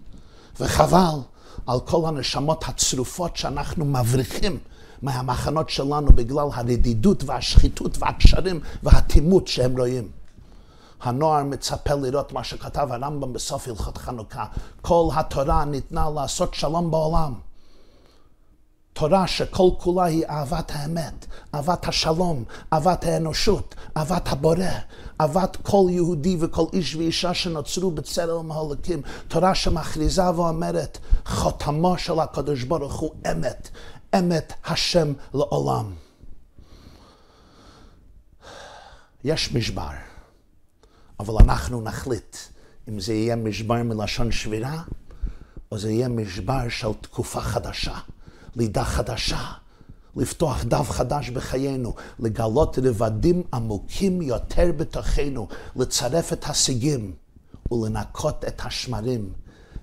וחבל 0.59 1.19
על 1.67 1.79
כל 1.79 2.07
הנשמות 2.07 2.63
הצרופות 2.67 3.37
שאנחנו 3.37 3.85
מבריחים 3.85 4.59
מהמחנות 5.01 5.69
שלנו 5.69 6.07
בגלל 6.15 6.47
הרדידות 6.53 7.23
והשחיתות 7.23 7.97
והקשרים 7.97 8.59
והאטימות 8.83 9.47
שהם 9.47 9.77
רואים. 9.77 10.07
הנוער 11.01 11.43
מצפה 11.43 11.93
לראות 11.93 12.31
מה 12.33 12.43
שכתב 12.43 12.87
הרמב"ם 12.91 13.33
בסוף 13.33 13.67
הלכות 13.67 13.97
חנוכה. 13.97 14.45
כל 14.81 15.09
התורה 15.15 15.65
ניתנה 15.65 16.09
לעשות 16.15 16.53
שלום 16.53 16.91
בעולם. 16.91 17.33
תורה 18.93 19.27
שכל 19.27 19.69
כולה 19.77 20.03
היא 20.03 20.25
אהבת 20.29 20.71
האמת, 20.75 21.25
אהבת 21.55 21.87
השלום, 21.87 22.43
אהבת 22.73 23.03
האנושות, 23.03 23.75
אהבת 23.97 24.27
הבורא, 24.27 24.65
אהבת 25.21 25.57
כל 25.63 25.85
יהודי 25.89 26.37
וכל 26.39 26.65
איש 26.73 26.95
ואישה 26.95 27.33
שנוצרו 27.33 27.91
בצלם 27.91 28.51
ההולקים. 28.51 29.01
תורה 29.27 29.55
שמכריזה 29.55 30.29
ואומרת, 30.29 30.97
חותמו 31.25 31.97
של 31.97 32.19
הקדוש 32.19 32.63
ברוך 32.63 32.93
הוא 32.93 33.11
אמת, 33.31 33.69
אמת 34.19 34.53
השם 34.65 35.13
לעולם. 35.33 35.93
יש 39.23 39.53
משבר, 39.53 39.89
אבל 41.19 41.33
אנחנו 41.39 41.81
נחליט 41.81 42.37
אם 42.89 42.99
זה 42.99 43.13
יהיה 43.13 43.35
משבר 43.35 43.83
מלשון 43.83 44.31
שבירה, 44.31 44.83
או 45.71 45.77
זה 45.77 45.91
יהיה 45.91 46.07
משבר 46.07 46.69
של 46.69 46.93
תקופה 47.01 47.41
חדשה. 47.41 47.97
לידה 48.55 48.83
חדשה, 48.83 49.51
לפתוח 50.15 50.63
דף 50.63 50.89
חדש 50.89 51.29
בחיינו, 51.29 51.93
לגלות 52.19 52.79
רבדים 52.83 53.43
עמוקים 53.53 54.21
יותר 54.21 54.71
בתוכנו, 54.77 55.47
לצרף 55.75 56.33
את 56.33 56.45
השיגים 56.49 57.13
ולנקות 57.71 58.45
את 58.47 58.61
השמרים 58.65 59.33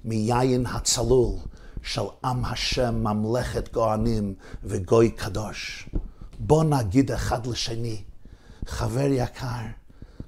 מיין 0.04 0.66
הצלול 0.66 1.36
של 1.82 2.02
עם 2.24 2.44
השם, 2.44 2.94
ממלכת 2.94 3.68
כהנים 3.72 4.34
וגוי 4.64 5.10
קדוש. 5.10 5.88
בוא 6.38 6.64
נגיד 6.64 7.12
אחד 7.12 7.46
לשני, 7.46 8.02
חבר 8.66 9.06
יקר, 9.10 9.66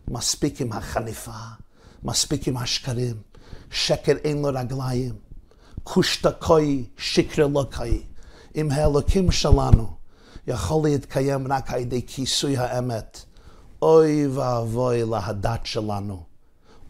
מספיק 0.09 0.61
עם 0.61 0.73
החליפה, 0.73 1.41
מספיק 2.03 2.49
עם 2.49 2.57
השקרים, 2.57 3.17
שקר 3.71 4.17
אין 4.25 4.43
לו 4.43 4.49
רגליים. 4.55 5.15
קושטקוי, 5.83 6.85
שקר 6.97 7.45
אלוקי. 7.45 8.03
אם 8.57 8.71
האלוקים 8.71 9.31
שלנו 9.31 9.87
יכול 10.47 10.89
להתקיים 10.89 11.53
רק 11.53 11.71
על 11.71 11.81
ידי 11.81 12.03
כיסוי 12.07 12.57
האמת, 12.57 13.19
אוי 13.83 14.27
ואבוי 14.27 15.03
להדת 15.05 15.67
שלנו. 15.67 16.23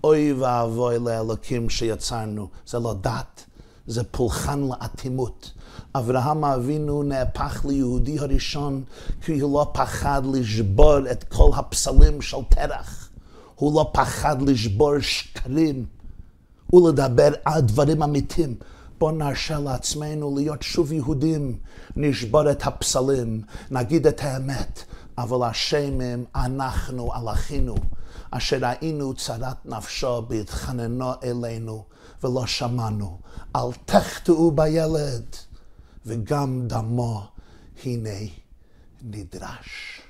אוי 0.05 0.33
ואבוי 0.33 0.99
לאלוקים 0.99 1.71
שיצרנו. 1.71 2.49
זה 2.67 2.79
לא 2.79 2.95
דת, 3.01 3.45
זה 3.87 4.05
פולחן 4.05 4.61
לאטימות. 4.61 5.53
אברהם 5.95 6.45
אבינו 6.45 7.03
נהפך 7.03 7.65
ליהודי 7.69 8.19
הראשון 8.19 8.85
כי 9.21 9.41
הוא 9.41 9.61
לא 9.61 9.71
פחד 9.73 10.23
לשבור 10.33 11.11
את 11.11 11.25
כל 11.25 11.51
הפסלים 11.57 12.23
של 12.23 12.37
תרח. 12.49 13.09
הוא 13.55 13.75
לא 13.75 13.91
פחד 13.93 14.43
לשבור 14.43 15.01
שקרים 15.01 15.87
ולדבר 16.73 17.29
על 17.45 17.61
דברים 17.61 18.03
אמיתיים. 18.03 18.55
בואו 19.03 19.14
נרשה 19.14 19.59
לעצמנו 19.59 20.36
להיות 20.36 20.62
שוב 20.62 20.92
יהודים, 20.92 21.59
נשבור 21.96 22.50
את 22.50 22.66
הפסלים, 22.66 23.42
נגיד 23.70 24.07
את 24.07 24.20
האמת, 24.20 24.82
אבל 25.18 25.48
אשמים 25.48 26.24
אנחנו 26.34 27.12
על 27.12 27.28
אחינו, 27.28 27.74
אשר 28.30 28.59
ראינו 28.62 29.14
צרת 29.14 29.66
נפשו 29.66 30.22
בהתחננו 30.22 31.12
אלינו 31.24 31.84
ולא 32.22 32.46
שמענו. 32.46 33.18
אל 33.57 33.72
תחטאו 33.84 34.50
בילד, 34.50 35.36
וגם 36.07 36.68
דמו 36.68 37.26
הנה 37.84 38.30
נדרש. 39.03 40.00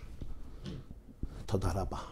תודה 1.47 1.73
רבה. 1.75 2.12